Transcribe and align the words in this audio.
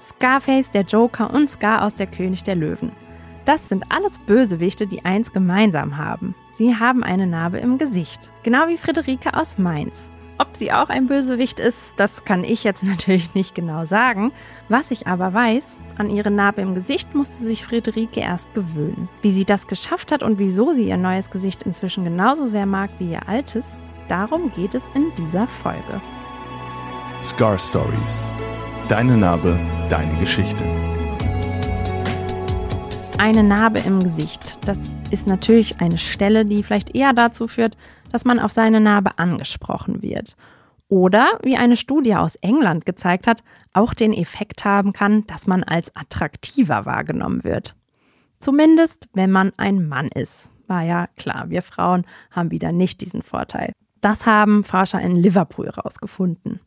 Scarface, 0.00 0.70
der 0.70 0.82
Joker 0.82 1.32
und 1.32 1.50
Scar 1.50 1.84
aus 1.84 1.94
der 1.94 2.06
König 2.06 2.42
der 2.44 2.56
Löwen. 2.56 2.92
Das 3.44 3.68
sind 3.68 3.84
alles 3.88 4.18
Bösewichte, 4.18 4.86
die 4.86 5.04
eins 5.04 5.32
gemeinsam 5.32 5.96
haben. 5.96 6.34
Sie 6.52 6.76
haben 6.76 7.02
eine 7.02 7.26
Narbe 7.26 7.58
im 7.58 7.78
Gesicht. 7.78 8.30
Genau 8.42 8.68
wie 8.68 8.76
Friederike 8.76 9.34
aus 9.34 9.58
Mainz. 9.58 10.10
Ob 10.38 10.56
sie 10.56 10.72
auch 10.72 10.88
ein 10.88 11.06
Bösewicht 11.06 11.60
ist, 11.60 11.94
das 11.98 12.24
kann 12.24 12.44
ich 12.44 12.64
jetzt 12.64 12.82
natürlich 12.84 13.34
nicht 13.34 13.54
genau 13.54 13.86
sagen. 13.86 14.32
Was 14.68 14.90
ich 14.90 15.06
aber 15.06 15.34
weiß, 15.34 15.76
an 15.98 16.08
ihre 16.08 16.30
Narbe 16.30 16.62
im 16.62 16.74
Gesicht 16.74 17.14
musste 17.14 17.44
sich 17.44 17.64
Friederike 17.64 18.20
erst 18.20 18.52
gewöhnen. 18.54 19.08
Wie 19.20 19.32
sie 19.32 19.44
das 19.44 19.66
geschafft 19.66 20.12
hat 20.12 20.22
und 20.22 20.38
wieso 20.38 20.72
sie 20.72 20.88
ihr 20.88 20.96
neues 20.96 21.30
Gesicht 21.30 21.64
inzwischen 21.64 22.04
genauso 22.04 22.46
sehr 22.46 22.66
mag 22.66 22.90
wie 22.98 23.12
ihr 23.12 23.28
altes, 23.28 23.76
darum 24.08 24.50
geht 24.52 24.74
es 24.74 24.84
in 24.94 25.12
dieser 25.18 25.46
Folge. 25.46 26.00
Scar 27.20 27.58
Stories. 27.58 28.32
Deine 28.90 29.16
Narbe, 29.16 29.56
deine 29.88 30.12
Geschichte. 30.18 30.64
Eine 33.18 33.44
Narbe 33.44 33.78
im 33.78 34.00
Gesicht. 34.00 34.58
Das 34.66 34.78
ist 35.12 35.28
natürlich 35.28 35.80
eine 35.80 35.96
Stelle, 35.96 36.44
die 36.44 36.64
vielleicht 36.64 36.96
eher 36.96 37.12
dazu 37.12 37.46
führt, 37.46 37.76
dass 38.10 38.24
man 38.24 38.40
auf 38.40 38.50
seine 38.50 38.80
Narbe 38.80 39.16
angesprochen 39.16 40.02
wird. 40.02 40.36
Oder, 40.88 41.38
wie 41.44 41.56
eine 41.56 41.76
Studie 41.76 42.16
aus 42.16 42.34
England 42.34 42.84
gezeigt 42.84 43.28
hat, 43.28 43.44
auch 43.72 43.94
den 43.94 44.12
Effekt 44.12 44.64
haben 44.64 44.92
kann, 44.92 45.24
dass 45.28 45.46
man 45.46 45.62
als 45.62 45.94
attraktiver 45.94 46.84
wahrgenommen 46.84 47.44
wird. 47.44 47.76
Zumindest, 48.40 49.08
wenn 49.12 49.30
man 49.30 49.52
ein 49.56 49.86
Mann 49.86 50.08
ist. 50.08 50.50
War 50.66 50.82
ja 50.82 51.06
klar, 51.16 51.48
wir 51.48 51.62
Frauen 51.62 52.04
haben 52.32 52.50
wieder 52.50 52.72
nicht 52.72 53.00
diesen 53.00 53.22
Vorteil. 53.22 53.70
Das 54.00 54.26
haben 54.26 54.64
Forscher 54.64 55.00
in 55.00 55.14
Liverpool 55.14 55.66
herausgefunden. 55.66 56.58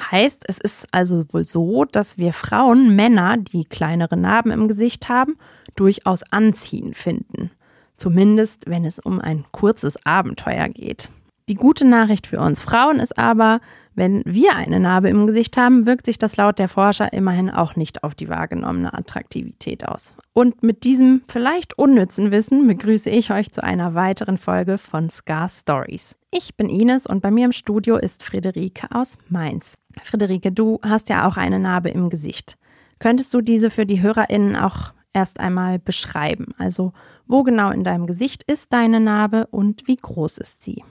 Heißt, 0.00 0.44
es 0.46 0.58
ist 0.58 0.86
also 0.92 1.24
wohl 1.32 1.44
so, 1.44 1.84
dass 1.84 2.18
wir 2.18 2.32
Frauen 2.32 2.96
Männer, 2.96 3.36
die 3.36 3.64
kleinere 3.64 4.16
Narben 4.16 4.50
im 4.50 4.68
Gesicht 4.68 5.08
haben, 5.08 5.36
durchaus 5.76 6.22
anziehen 6.30 6.94
finden. 6.94 7.50
Zumindest, 7.96 8.64
wenn 8.66 8.84
es 8.84 8.98
um 8.98 9.20
ein 9.20 9.44
kurzes 9.52 10.04
Abenteuer 10.04 10.68
geht. 10.68 11.08
Die 11.48 11.54
gute 11.54 11.84
Nachricht 11.84 12.26
für 12.26 12.40
uns 12.40 12.62
Frauen 12.62 13.00
ist 13.00 13.18
aber, 13.18 13.60
wenn 13.94 14.22
wir 14.24 14.54
eine 14.56 14.80
Narbe 14.80 15.08
im 15.08 15.26
Gesicht 15.26 15.56
haben, 15.56 15.86
wirkt 15.86 16.06
sich 16.06 16.16
das 16.16 16.36
laut 16.36 16.58
der 16.58 16.68
Forscher 16.68 17.12
immerhin 17.12 17.50
auch 17.50 17.76
nicht 17.76 18.04
auf 18.04 18.14
die 18.14 18.28
wahrgenommene 18.28 18.94
Attraktivität 18.94 19.86
aus. 19.86 20.14
Und 20.32 20.62
mit 20.62 20.84
diesem 20.84 21.22
vielleicht 21.28 21.76
unnützen 21.76 22.30
Wissen 22.30 22.66
begrüße 22.66 23.10
ich 23.10 23.32
euch 23.32 23.52
zu 23.52 23.62
einer 23.62 23.94
weiteren 23.94 24.38
Folge 24.38 24.78
von 24.78 25.10
Scar 25.10 25.48
Stories. 25.48 26.16
Ich 26.30 26.56
bin 26.56 26.70
Ines 26.70 27.06
und 27.06 27.20
bei 27.20 27.30
mir 27.30 27.44
im 27.44 27.52
Studio 27.52 27.96
ist 27.96 28.22
Friederike 28.22 28.86
aus 28.90 29.18
Mainz. 29.28 29.74
Friederike, 30.02 30.52
du 30.52 30.78
hast 30.82 31.08
ja 31.08 31.26
auch 31.26 31.36
eine 31.36 31.58
Narbe 31.58 31.90
im 31.90 32.10
Gesicht. 32.10 32.56
Könntest 32.98 33.34
du 33.34 33.40
diese 33.40 33.70
für 33.70 33.86
die 33.86 34.00
HörerInnen 34.00 34.56
auch 34.56 34.92
erst 35.12 35.40
einmal 35.40 35.78
beschreiben? 35.78 36.54
Also, 36.58 36.92
wo 37.26 37.42
genau 37.42 37.70
in 37.70 37.84
deinem 37.84 38.06
Gesicht 38.06 38.42
ist 38.44 38.72
deine 38.72 39.00
Narbe 39.00 39.46
und 39.50 39.86
wie 39.86 39.96
groß 39.96 40.38
ist 40.38 40.62
sie? 40.62 40.82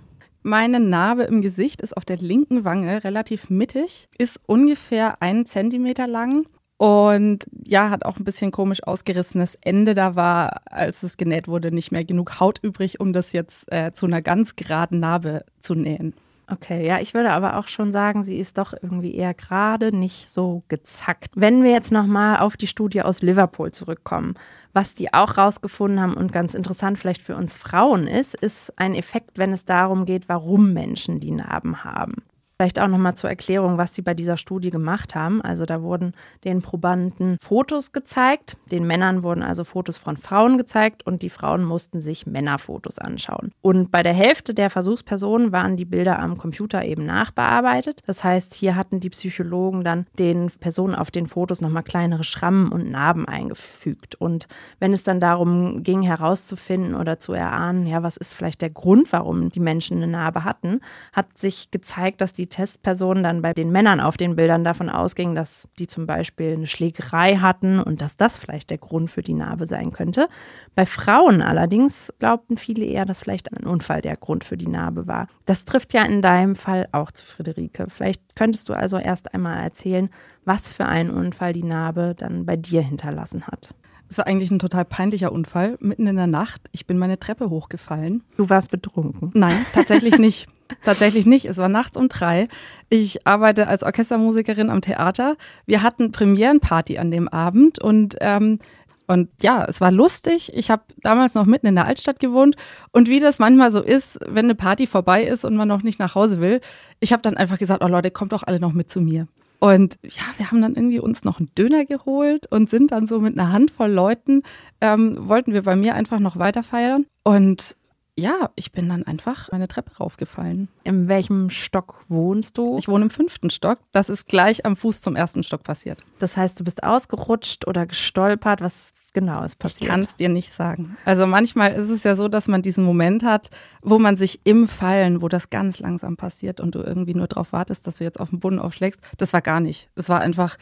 Meine 0.44 0.80
Narbe 0.80 1.24
im 1.24 1.42
Gesicht 1.42 1.82
ist 1.82 1.96
auf 1.96 2.04
der 2.04 2.18
linken 2.18 2.66
Wange 2.66 3.04
relativ 3.04 3.50
mittig, 3.50 4.10
ist 4.18 4.40
ungefähr 4.48 5.22
einen 5.22 5.46
Zentimeter 5.46 6.08
lang 6.08 6.46
und 6.78 7.46
ja, 7.64 7.92
hat 7.92 8.06
auch 8.06 8.18
ein 8.18 8.24
bisschen 8.24 8.50
komisch 8.50 8.82
ausgerissenes 8.82 9.56
Ende. 9.62 9.94
Da 9.94 10.16
war, 10.16 10.62
als 10.66 11.04
es 11.04 11.16
genäht 11.16 11.48
wurde, 11.48 11.72
nicht 11.72 11.92
mehr 11.92 12.04
genug 12.04 12.40
Haut 12.40 12.58
übrig, 12.64 13.00
um 13.00 13.14
das 13.14 13.34
jetzt 13.34 13.72
äh, 13.72 13.94
zu 13.94 14.08
einer 14.08 14.24
ganz 14.24 14.56
geraden 14.56 15.00
Narbe 15.00 15.46
zu 15.60 15.76
nähen. 15.76 16.16
Okay, 16.48 16.86
ja, 16.86 17.00
ich 17.00 17.14
würde 17.14 17.32
aber 17.32 17.58
auch 17.58 17.68
schon 17.70 17.92
sagen, 17.94 18.24
sie 18.24 18.38
ist 18.38 18.58
doch 18.58 18.74
irgendwie 18.74 19.16
eher 19.16 19.34
gerade, 19.34 19.96
nicht 19.96 20.30
so 20.30 20.64
gezackt. 20.68 21.32
Wenn 21.36 21.64
wir 21.64 21.72
jetzt 21.72 21.92
nochmal 21.92 22.40
auf 22.40 22.58
die 22.58 22.68
Studie 22.68 23.04
aus 23.04 23.22
Liverpool 23.22 23.72
zurückkommen, 23.72 24.36
was 24.74 24.94
die 24.94 25.14
auch 25.14 25.38
rausgefunden 25.38 26.02
haben 26.02 26.14
und 26.14 26.34
ganz 26.34 26.54
interessant 26.54 27.00
vielleicht 27.00 27.22
für 27.22 27.36
uns 27.36 27.54
Frauen 27.54 28.06
ist, 28.08 28.36
ist 28.36 28.78
ein 28.78 28.96
Effekt, 28.96 29.38
wenn 29.38 29.54
es 29.54 29.64
darum 29.64 30.06
geht, 30.06 30.28
warum 30.28 30.74
Menschen 30.74 31.20
die 31.20 31.32
Narben 31.32 31.86
haben. 31.86 32.24
Vielleicht 32.62 32.80
auch 32.80 32.90
nochmal 32.90 33.16
zur 33.16 33.28
Erklärung, 33.28 33.80
was 33.80 33.96
sie 33.96 34.04
bei 34.04 34.14
dieser 34.14 34.38
Studie 34.38 34.70
gemacht 34.70 35.16
haben. 35.16 35.42
Also 35.42 35.66
da 35.66 35.82
wurden 35.82 36.14
den 36.44 36.62
Probanden 36.62 37.38
Fotos 37.42 37.92
gezeigt. 37.92 38.56
Den 38.70 38.86
Männern 38.86 39.24
wurden 39.24 39.42
also 39.42 39.64
Fotos 39.64 39.98
von 39.98 40.16
Frauen 40.16 40.60
gezeigt 40.60 41.04
und 41.04 41.24
die 41.24 41.32
Frauen 41.32 41.64
mussten 41.64 42.02
sich 42.02 42.28
Männerfotos 42.28 43.00
anschauen. 43.00 43.52
Und 43.64 43.90
bei 43.90 44.04
der 44.04 44.14
Hälfte 44.14 44.54
der 44.54 44.70
Versuchspersonen 44.70 45.52
waren 45.52 45.76
die 45.76 45.86
Bilder 45.86 46.20
am 46.20 46.38
Computer 46.38 46.86
eben 46.86 47.04
nachbearbeitet. 47.04 48.04
Das 48.06 48.24
heißt, 48.24 48.54
hier 48.54 48.76
hatten 48.76 49.00
die 49.00 49.10
Psychologen 49.10 49.84
dann 49.84 50.06
den 50.20 50.52
Personen 50.60 50.94
auf 50.94 51.10
den 51.10 51.26
Fotos 51.26 51.62
nochmal 51.62 51.82
kleinere 51.82 52.24
Schrammen 52.24 52.72
und 52.72 52.92
Narben 52.92 53.28
eingefügt. 53.28 54.14
Und 54.14 54.48
wenn 54.78 54.94
es 54.94 55.02
dann 55.02 55.20
darum 55.20 55.82
ging, 55.82 56.04
herauszufinden 56.04 56.94
oder 56.94 57.18
zu 57.18 57.34
erahnen, 57.34 57.88
ja, 57.88 58.04
was 58.04 58.18
ist 58.18 58.36
vielleicht 58.36 58.62
der 58.62 58.70
Grund, 58.70 59.12
warum 59.12 59.50
die 59.50 59.60
Menschen 59.60 59.98
eine 59.98 60.06
Narbe 60.06 60.44
hatten, 60.44 60.82
hat 61.12 61.40
sich 61.40 61.72
gezeigt, 61.72 62.22
dass 62.22 62.34
die 62.34 62.51
Testpersonen 62.52 63.24
dann 63.24 63.42
bei 63.42 63.54
den 63.54 63.72
Männern 63.72 64.00
auf 64.00 64.18
den 64.18 64.36
Bildern 64.36 64.64
davon 64.64 64.90
ausgingen, 64.90 65.34
dass 65.34 65.68
die 65.80 65.88
zum 65.88 66.06
Beispiel 66.06 66.54
eine 66.54 66.68
Schlägerei 66.68 67.38
hatten 67.38 67.80
und 67.80 68.02
dass 68.02 68.18
das 68.18 68.38
vielleicht 68.38 68.70
der 68.70 68.78
Grund 68.78 69.10
für 69.10 69.24
die 69.24 69.34
Narbe 69.34 69.66
sein 69.66 69.92
könnte. 69.92 70.30
Bei 70.76 70.86
Frauen 70.86 71.42
allerdings 71.42 72.14
glaubten 72.20 72.58
viele 72.58 72.86
eher, 72.86 73.06
dass 73.06 73.22
vielleicht 73.22 73.52
ein 73.52 73.66
Unfall 73.66 74.02
der 74.02 74.18
Grund 74.18 74.44
für 74.44 74.58
die 74.58 74.68
Narbe 74.68 75.08
war. 75.08 75.28
Das 75.46 75.66
trifft 75.66 75.94
ja 75.94 76.04
in 76.04 76.22
deinem 76.22 76.56
Fall 76.56 76.88
auch 76.92 77.10
zu 77.12 77.26
Friederike. 77.26 77.88
Vielleicht 77.90 78.36
könntest 78.36 78.70
du 78.70 78.74
also 78.74 79.00
erst 79.00 79.34
einmal 79.34 79.64
erzählen, 79.64 80.10
was 80.46 80.72
für 80.72 80.86
einen 80.86 81.10
Unfall 81.10 81.54
die 81.54 81.64
Narbe 81.64 82.14
dann 82.16 82.46
bei 82.46 82.58
dir 82.58 82.82
hinterlassen 82.82 83.48
hat. 83.48 83.74
Es 84.12 84.18
war 84.18 84.28
eigentlich 84.28 84.52
ein 84.52 84.60
total 84.60 84.84
peinlicher 84.84 85.32
Unfall. 85.32 85.78
Mitten 85.80 86.06
in 86.06 86.18
der 86.18 86.28
Nacht, 86.28 86.64
ich 86.74 86.86
bin 86.86 86.98
meine 86.98 87.18
Treppe 87.18 87.50
hochgefallen. 87.50 88.24
Du 88.36 88.50
warst 88.50 88.70
betrunken? 88.70 89.32
Nein, 89.34 89.66
tatsächlich 89.74 90.18
nicht. 90.20 90.50
Tatsächlich 90.84 91.26
nicht. 91.26 91.46
Es 91.46 91.56
war 91.58 91.70
nachts 91.70 91.96
um 91.96 92.10
drei. 92.10 92.50
Ich 92.90 93.26
arbeite 93.26 93.70
als 93.70 93.84
Orchestermusikerin 93.84 94.70
am 94.70 94.82
Theater. 94.82 95.38
Wir 95.66 95.82
hatten 95.82 96.12
Premierenparty 96.12 96.98
an 96.98 97.10
dem 97.10 97.30
Abend 97.30 97.80
und 97.80 98.18
ähm, 98.20 98.60
und 99.08 99.30
ja, 99.42 99.66
es 99.66 99.80
war 99.80 99.92
lustig. 99.92 100.52
Ich 100.56 100.70
habe 100.70 100.84
damals 101.02 101.34
noch 101.34 101.46
mitten 101.46 101.68
in 101.68 101.76
der 101.76 101.86
Altstadt 101.86 102.20
gewohnt. 102.20 102.58
Und 102.92 103.08
wie 103.08 103.22
das 103.22 103.40
manchmal 103.40 103.72
so 103.72 103.82
ist, 103.82 104.20
wenn 104.28 104.46
eine 104.46 104.56
Party 104.56 104.88
vorbei 104.88 105.24
ist 105.24 105.46
und 105.46 105.56
man 105.56 105.70
noch 105.70 105.84
nicht 105.84 106.00
nach 106.00 106.16
Hause 106.16 106.42
will, 106.42 106.60
ich 107.00 107.14
habe 107.14 107.22
dann 107.22 107.38
einfach 107.38 107.58
gesagt, 107.58 107.82
oh 107.84 107.88
Leute, 107.88 108.12
kommt 108.12 108.34
doch 108.34 108.44
alle 108.44 108.60
noch 108.60 108.74
mit 108.74 108.90
zu 108.90 109.02
mir. 109.02 109.28
Und 109.64 110.00
ja, 110.04 110.24
wir 110.38 110.50
haben 110.50 110.64
dann 110.64 110.76
irgendwie 110.76 111.00
uns 111.00 111.24
noch 111.24 111.38
einen 111.38 111.54
Döner 111.54 111.86
geholt 111.86 112.48
und 112.48 112.68
sind 112.68 112.92
dann 112.92 113.06
so 113.06 113.20
mit 113.20 113.38
einer 113.38 113.52
Handvoll 113.52 113.92
Leuten, 113.92 114.42
ähm, 114.82 115.16
wollten 115.20 115.54
wir 115.54 115.62
bei 115.62 115.76
mir 115.76 115.94
einfach 115.94 116.20
noch 116.20 116.40
weiter 116.40 116.64
feiern. 116.64 117.06
Und 117.24 117.78
ja, 118.18 118.50
ich 118.56 118.72
bin 118.72 118.90
dann 118.90 119.04
einfach 119.04 119.52
meine 119.52 119.68
Treppe 119.68 119.96
raufgefallen. 119.98 120.68
In 120.84 121.08
welchem 121.08 121.52
Stock 121.52 122.02
wohnst 122.10 122.58
du? 122.58 122.78
Ich 122.80 122.88
wohne 122.88 123.04
im 123.04 123.10
fünften 123.12 123.52
Stock. 123.52 123.78
Das 123.92 124.10
ist 124.10 124.28
gleich 124.28 124.66
am 124.66 124.76
Fuß 124.76 125.02
zum 125.02 125.16
ersten 125.16 125.44
Stock 125.44 125.64
passiert. 125.64 126.00
Das 126.18 126.36
heißt, 126.36 126.60
du 126.60 126.64
bist 126.64 126.82
ausgerutscht 126.84 127.68
oder 127.68 127.86
gestolpert. 127.86 128.62
Was 128.62 128.94
genau 129.14 129.44
ist 129.44 129.58
passiert? 129.58 129.82
Ich 129.82 129.88
kann 129.88 130.00
es 130.02 130.16
dir 130.16 130.30
nicht 130.30 130.52
sagen. 130.52 130.98
Also 131.06 131.26
manchmal 131.28 131.74
ist 131.74 131.90
es 131.90 132.04
ja 132.04 132.16
so, 132.16 132.28
dass 132.28 132.48
man 132.48 132.62
diesen 132.62 132.84
Moment 132.84 133.24
hat, 133.24 133.50
wo 133.82 134.00
man 134.00 134.18
sich 134.18 134.42
im 134.44 134.68
Fallen, 134.68 135.22
wo 135.22 135.28
das 135.28 135.50
ganz 135.50 135.80
langsam 135.80 136.18
passiert 136.18 136.60
und 136.60 136.76
du 136.76 136.80
irgendwie 136.80 137.14
nur 137.14 137.28
darauf 137.28 137.54
wartest, 137.54 137.88
dass 137.88 137.98
du 137.98 138.04
jetzt 138.04 138.20
auf 138.20 138.30
den 138.30 138.40
Boden 138.40 138.60
aufschlägst. 138.60 139.02
Das 139.18 139.34
war 139.34 139.42
gar 139.42 139.60
nicht. 139.60 139.90
Es 139.96 140.10
war 140.10 140.22
einfach, 140.22 140.58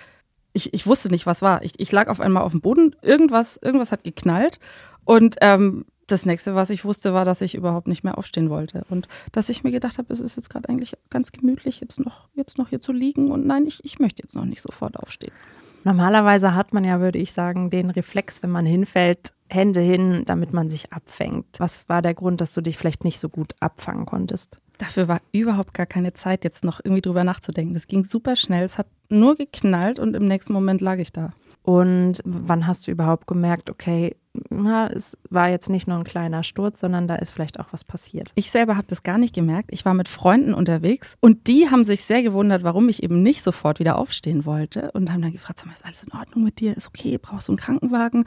ich, 0.53 0.73
ich 0.73 0.87
wusste 0.87 1.09
nicht, 1.09 1.25
was 1.25 1.41
war. 1.41 1.63
Ich, 1.63 1.79
ich 1.79 1.91
lag 1.91 2.07
auf 2.07 2.21
einmal 2.21 2.43
auf 2.43 2.51
dem 2.51 2.61
Boden, 2.61 2.95
irgendwas, 3.01 3.57
irgendwas 3.57 3.91
hat 3.91 4.03
geknallt 4.03 4.59
und 5.05 5.35
ähm, 5.41 5.85
das 6.11 6.25
nächste, 6.25 6.55
was 6.55 6.69
ich 6.69 6.85
wusste, 6.85 7.13
war, 7.13 7.25
dass 7.25 7.41
ich 7.41 7.55
überhaupt 7.55 7.87
nicht 7.87 8.03
mehr 8.03 8.17
aufstehen 8.17 8.49
wollte. 8.49 8.83
Und 8.89 9.07
dass 9.31 9.49
ich 9.49 9.63
mir 9.63 9.71
gedacht 9.71 9.97
habe, 9.97 10.11
es 10.11 10.19
ist 10.19 10.35
jetzt 10.35 10.49
gerade 10.49 10.69
eigentlich 10.69 10.93
ganz 11.09 11.31
gemütlich, 11.31 11.79
jetzt 11.79 11.99
noch, 11.99 12.29
jetzt 12.33 12.57
noch 12.57 12.69
hier 12.69 12.81
zu 12.81 12.91
liegen. 12.91 13.31
Und 13.31 13.45
nein, 13.45 13.65
ich, 13.65 13.83
ich 13.85 13.99
möchte 13.99 14.21
jetzt 14.23 14.35
noch 14.35 14.45
nicht 14.45 14.61
sofort 14.61 14.97
aufstehen. 14.97 15.33
Normalerweise 15.83 16.55
hat 16.55 16.73
man 16.73 16.83
ja, 16.83 16.99
würde 16.99 17.19
ich 17.19 17.33
sagen, 17.33 17.69
den 17.69 17.89
Reflex, 17.89 18.43
wenn 18.43 18.49
man 18.49 18.65
hinfällt, 18.65 19.33
Hände 19.49 19.79
hin, 19.79 20.23
damit 20.25 20.53
man 20.53 20.69
sich 20.69 20.93
abfängt. 20.93 21.59
Was 21.59 21.89
war 21.89 22.01
der 22.01 22.13
Grund, 22.13 22.41
dass 22.41 22.53
du 22.53 22.61
dich 22.61 22.77
vielleicht 22.77 23.03
nicht 23.03 23.19
so 23.19 23.29
gut 23.29 23.53
abfangen 23.59 24.05
konntest? 24.05 24.59
Dafür 24.77 25.07
war 25.07 25.21
überhaupt 25.31 25.73
gar 25.73 25.85
keine 25.85 26.13
Zeit, 26.13 26.43
jetzt 26.43 26.63
noch 26.63 26.79
irgendwie 26.83 27.01
drüber 27.01 27.23
nachzudenken. 27.23 27.73
Das 27.73 27.87
ging 27.87 28.03
super 28.03 28.35
schnell. 28.35 28.63
Es 28.63 28.77
hat 28.77 28.87
nur 29.09 29.35
geknallt 29.35 29.99
und 29.99 30.15
im 30.15 30.27
nächsten 30.27 30.53
Moment 30.53 30.81
lag 30.81 30.99
ich 30.99 31.11
da. 31.11 31.31
Und 31.63 32.21
wann 32.23 32.67
hast 32.67 32.87
du 32.87 32.91
überhaupt 32.91 33.27
gemerkt, 33.27 33.69
okay, 33.69 34.15
na, 34.49 34.87
es 34.87 35.17
war 35.29 35.49
jetzt 35.49 35.69
nicht 35.69 35.87
nur 35.87 35.97
ein 35.97 36.03
kleiner 36.03 36.43
Sturz, 36.43 36.79
sondern 36.79 37.07
da 37.07 37.15
ist 37.15 37.31
vielleicht 37.31 37.59
auch 37.59 37.67
was 37.71 37.83
passiert. 37.83 38.31
Ich 38.35 38.51
selber 38.51 38.77
habe 38.77 38.87
das 38.87 39.03
gar 39.03 39.17
nicht 39.17 39.33
gemerkt. 39.33 39.69
Ich 39.71 39.85
war 39.85 39.93
mit 39.93 40.07
Freunden 40.07 40.53
unterwegs 40.53 41.15
und 41.19 41.47
die 41.47 41.69
haben 41.69 41.83
sich 41.83 42.03
sehr 42.03 42.21
gewundert, 42.21 42.63
warum 42.63 42.89
ich 42.89 43.01
eben 43.01 43.23
nicht 43.23 43.41
sofort 43.41 43.79
wieder 43.79 43.97
aufstehen 43.97 44.45
wollte 44.45 44.91
und 44.91 45.11
haben 45.11 45.21
dann 45.21 45.31
gefragt, 45.31 45.59
sag 45.59 45.67
mal, 45.67 45.73
ist 45.73 45.85
alles 45.85 46.03
in 46.03 46.13
Ordnung 46.13 46.43
mit 46.43 46.59
dir? 46.59 46.77
Ist 46.77 46.87
okay? 46.87 47.17
Brauchst 47.17 47.47
du 47.47 47.53
einen 47.53 47.57
Krankenwagen? 47.57 48.25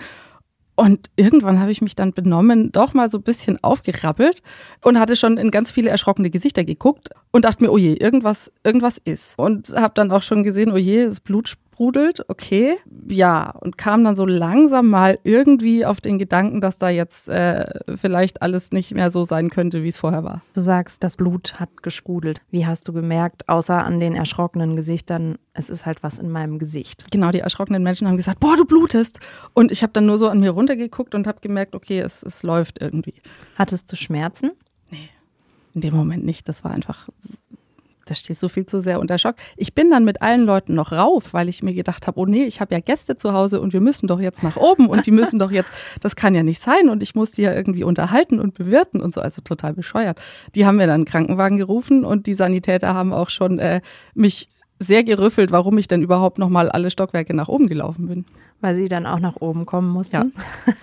Und 0.75 1.11
irgendwann 1.17 1.61
habe 1.61 1.71
ich 1.71 1.83
mich 1.83 1.95
dann 1.95 2.13
benommen, 2.13 2.73
doch 2.73 2.95
mal 2.95 3.09
so 3.09 3.19
ein 3.19 3.23
bisschen 3.23 3.63
aufgerappelt 3.63 4.43
und 4.83 4.99
hatte 4.99 5.17
schon 5.17 5.37
in 5.37 5.51
ganz 5.51 5.71
viele 5.71 5.91
erschrockene 5.91 6.31
Gesichter 6.31 6.65
geguckt 6.65 7.11
und 7.31 7.45
dachte 7.45 7.63
mir, 7.63 7.71
oh 7.71 7.79
je, 7.79 7.93
irgendwas, 7.93 8.51
irgendwas 8.65 8.99
ist. 8.99 9.39
Und 9.39 9.69
habe 9.77 9.93
dann 9.95 10.11
auch 10.11 10.23
schon 10.23 10.43
gesehen, 10.43 10.73
oh 10.73 10.79
je, 10.79 11.05
das 11.05 11.21
Blut 11.21 11.55
sprudelt, 11.73 12.29
okay. 12.29 12.77
Ja, 13.09 13.55
und 13.61 13.79
kam 13.79 14.05
dann 14.05 14.15
so 14.15 14.27
langsam 14.27 14.89
mal 14.91 15.19
irgendwie 15.25 15.87
auf 15.87 16.01
den 16.01 16.19
Gedanken, 16.19 16.61
dass 16.61 16.79
da 16.79 16.91
jetzt 16.91 17.29
äh, 17.29 17.65
vielleicht 17.95 18.43
alles 18.43 18.73
nicht 18.73 18.95
mehr 18.95 19.11
so 19.11 19.25
sein 19.25 19.49
könnte, 19.49 19.83
wie 19.83 19.89
es 19.89 19.97
vorher 19.97 20.23
war. 20.23 20.43
Du 20.53 20.61
sagst, 20.61 21.03
das 21.03 21.17
Blut 21.17 21.59
hat 21.59 21.83
gesprudelt. 21.83 22.41
Wie 22.51 22.67
hast 22.67 22.89
du 22.89 22.93
gemerkt, 22.93 23.49
außer 23.49 23.83
an 23.83 24.01
den 24.01 24.15
erschrockenen 24.15 24.77
Gesichtern, 24.77 25.37
es 25.55 25.71
ist 25.71 25.87
halt 25.87 26.03
was 26.03 26.19
in 26.19 26.31
meinem 26.31 26.59
Gesicht? 26.59 27.11
Genau, 27.11 27.31
die 27.31 27.41
erschrockenen 27.41 27.83
Menschen 27.83 28.07
haben 28.07 28.17
gesagt, 28.17 28.41
boah, 28.41 28.57
du 28.57 28.67
blutest. 28.67 29.21
Und 29.55 29.73
ich 29.73 29.83
habe 29.83 29.93
dann 29.95 30.07
nur 30.07 30.19
so 30.19 30.29
an 30.29 30.41
mir 30.41 30.51
runtergeguckt 30.51 31.15
und 31.15 31.27
habe 31.27 31.41
gemerkt, 31.41 31.75
okay, 31.75 32.01
es, 32.01 32.23
es 32.23 32.43
läuft 32.43 32.81
irgendwie. 32.81 33.15
Hattest 33.57 33.91
du 33.91 33.97
Schmerzen? 33.97 34.53
Nee, 34.91 35.09
in 35.75 35.81
dem 35.81 35.95
Moment 35.95 36.25
nicht. 36.25 36.49
Das 36.49 36.65
war 36.65 36.71
einfach 36.71 37.09
da 38.05 38.15
stehst 38.15 38.43
du 38.43 38.49
viel 38.49 38.67
zu 38.67 38.81
sehr 38.81 39.01
unter 39.01 39.19
Schock. 39.19 39.37
Ich 39.57 39.75
bin 39.75 39.91
dann 39.91 40.05
mit 40.05 40.23
allen 40.23 40.45
Leuten 40.45 40.75
noch 40.75 40.93
rauf, 40.93 41.33
weil 41.33 41.49
ich 41.49 41.63
mir 41.63 41.75
gedacht 41.75 42.07
habe, 42.07 42.19
oh 42.19 42.27
nee, 42.27 42.45
ich 42.45 42.61
habe 42.61 42.75
ja 42.75 42.81
Gäste 42.81 43.17
zu 43.17 43.33
Hause 43.33 43.61
und 43.61 43.73
wir 43.73 43.81
müssen 43.81 44.07
doch 44.07 44.21
jetzt 44.21 44.43
nach 44.43 44.57
oben 44.57 44.89
und 44.89 45.07
die 45.07 45.11
müssen 45.11 45.39
doch 45.39 45.51
jetzt, 45.51 45.71
das 46.01 46.17
kann 46.17 46.35
ja 46.35 46.43
nicht 46.43 46.61
sein 46.61 46.89
und 46.89 47.03
ich 47.03 47.15
muss 47.15 47.33
die 47.33 47.43
ja 47.43 47.55
irgendwie 47.55 47.85
unterhalten 47.85 48.41
und 48.41 48.55
bewirten 48.55 49.01
und 49.01 49.15
so, 49.15 49.21
also 49.21 49.43
total 49.43 49.75
bescheuert. 49.75 50.21
Die 50.55 50.67
haben 50.67 50.77
mir 50.77 50.87
dann 50.87 51.03
einen 51.03 51.05
Krankenwagen 51.05 51.57
gerufen 51.57 52.05
und 52.05 52.27
die 52.27 52.35
Sanitäter 52.35 52.95
haben 52.95 53.13
auch 53.13 53.31
schon 53.31 53.59
äh, 53.59 53.81
mich 54.15 54.49
sehr 54.83 55.05
gerüffelt, 55.05 55.53
warum 55.53 55.79
ich 55.79 55.89
denn 55.89 56.03
überhaupt 56.03 56.39
nochmal 56.39 56.69
alle 56.69 56.91
Stockwerke 56.91 57.35
nach 57.35 57.49
oben 57.49 57.69
gelaufen 57.69 58.09
bin. 58.09 58.25
Weil 58.63 58.77
sie 58.77 58.89
dann 58.89 59.07
auch 59.07 59.19
nach 59.19 59.37
oben 59.41 59.67
kommen 59.67 59.91
mussten. 59.91 60.15
Ja. 60.17 60.25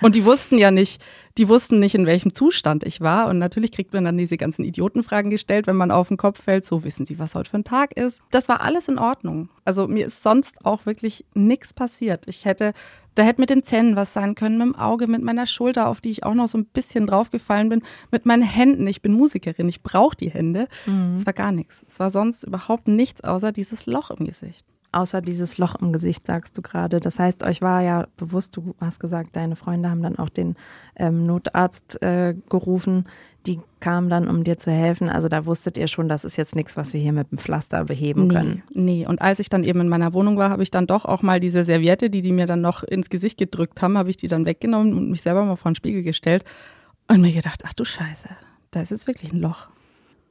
Und 0.01 0.13
die 0.13 0.25
wussten 0.25 0.57
ja 0.57 0.69
nicht, 0.69 1.01
die 1.37 1.47
wussten 1.47 1.79
nicht, 1.79 1.95
in 1.95 2.05
welchem 2.05 2.33
Zustand 2.33 2.83
ich 2.83 2.99
war. 2.99 3.27
Und 3.27 3.39
natürlich 3.39 3.71
kriegt 3.71 3.93
man 3.93 4.03
dann 4.03 4.17
diese 4.17 4.35
ganzen 4.35 4.65
Idiotenfragen 4.65 5.31
gestellt, 5.31 5.65
wenn 5.65 5.77
man 5.77 5.89
auf 5.89 6.09
den 6.09 6.17
Kopf 6.17 6.43
fällt. 6.43 6.65
So 6.65 6.83
wissen 6.83 7.05
sie, 7.05 7.19
was 7.19 7.35
heute 7.35 7.49
für 7.49 7.57
ein 7.57 7.63
Tag 7.63 7.95
ist. 7.95 8.21
Das 8.31 8.49
war 8.49 8.59
alles 8.59 8.89
in 8.89 8.99
Ordnung. 8.99 9.47
Also 9.63 9.87
mir 9.87 10.07
ist 10.07 10.21
sonst 10.21 10.65
auch 10.65 10.85
wirklich 10.85 11.23
nichts 11.33 11.71
passiert. 11.71 12.27
Ich 12.27 12.43
hätte, 12.43 12.73
da 13.15 13.23
hätte 13.23 13.39
mit 13.39 13.49
den 13.49 13.63
Zähnen 13.63 13.95
was 13.95 14.11
sein 14.11 14.35
können, 14.35 14.57
mit 14.57 14.67
dem 14.67 14.75
Auge, 14.75 15.07
mit 15.07 15.23
meiner 15.23 15.45
Schulter, 15.45 15.87
auf 15.87 16.01
die 16.01 16.09
ich 16.09 16.25
auch 16.25 16.33
noch 16.33 16.49
so 16.49 16.57
ein 16.57 16.65
bisschen 16.65 17.07
draufgefallen 17.07 17.69
bin, 17.69 17.81
mit 18.11 18.25
meinen 18.25 18.43
Händen. 18.43 18.85
Ich 18.87 19.01
bin 19.01 19.13
Musikerin, 19.13 19.69
ich 19.69 19.83
brauche 19.83 20.17
die 20.17 20.31
Hände. 20.31 20.67
Mhm. 20.85 21.13
Es 21.15 21.25
war 21.25 21.33
gar 21.33 21.53
nichts. 21.53 21.85
Es 21.87 21.97
war 22.01 22.09
sonst 22.09 22.43
überhaupt 22.43 22.89
nichts 22.89 23.23
außer 23.23 23.53
dieses 23.53 23.85
Loch 23.85 24.11
im 24.11 24.25
Gesicht 24.25 24.65
außer 24.91 25.21
dieses 25.21 25.57
Loch 25.57 25.75
im 25.75 25.93
Gesicht, 25.93 26.25
sagst 26.25 26.57
du 26.57 26.61
gerade. 26.61 26.99
Das 26.99 27.19
heißt, 27.19 27.43
euch 27.43 27.61
war 27.61 27.81
ja 27.81 28.07
bewusst, 28.17 28.57
du 28.57 28.75
hast 28.79 28.99
gesagt, 28.99 29.35
deine 29.35 29.55
Freunde 29.55 29.89
haben 29.89 30.01
dann 30.01 30.17
auch 30.17 30.29
den 30.29 30.55
ähm, 30.95 31.25
Notarzt 31.25 32.01
äh, 32.01 32.35
gerufen. 32.49 33.05
Die 33.45 33.59
kamen 33.79 34.09
dann, 34.09 34.27
um 34.27 34.43
dir 34.43 34.57
zu 34.57 34.71
helfen. 34.71 35.09
Also 35.09 35.29
da 35.29 35.45
wusstet 35.45 35.77
ihr 35.77 35.87
schon, 35.87 36.09
das 36.09 36.25
ist 36.25 36.37
jetzt 36.37 36.55
nichts, 36.55 36.75
was 36.75 36.93
wir 36.93 36.99
hier 36.99 37.13
mit 37.13 37.31
dem 37.31 37.37
Pflaster 37.37 37.85
beheben 37.85 38.27
nee, 38.27 38.33
können. 38.33 38.63
Nee, 38.73 39.05
und 39.07 39.21
als 39.21 39.39
ich 39.39 39.49
dann 39.49 39.63
eben 39.63 39.81
in 39.81 39.89
meiner 39.89 40.13
Wohnung 40.13 40.37
war, 40.37 40.49
habe 40.49 40.63
ich 40.63 40.71
dann 40.71 40.87
doch 40.87 41.05
auch 41.05 41.21
mal 41.21 41.39
diese 41.39 41.63
Serviette, 41.63 42.09
die 42.09 42.21
die 42.21 42.31
mir 42.31 42.47
dann 42.47 42.61
noch 42.61 42.83
ins 42.83 43.09
Gesicht 43.09 43.37
gedrückt 43.37 43.81
haben, 43.81 43.97
habe 43.97 44.09
ich 44.09 44.17
die 44.17 44.27
dann 44.27 44.45
weggenommen 44.45 44.93
und 44.93 45.09
mich 45.09 45.21
selber 45.21 45.45
mal 45.45 45.55
vor 45.55 45.71
den 45.71 45.75
Spiegel 45.75 46.03
gestellt 46.03 46.43
und 47.07 47.21
mir 47.21 47.31
gedacht, 47.31 47.63
ach 47.65 47.73
du 47.73 47.85
Scheiße, 47.85 48.29
da 48.71 48.81
ist 48.81 48.91
jetzt 48.91 49.07
wirklich 49.07 49.33
ein 49.33 49.39
Loch. 49.39 49.67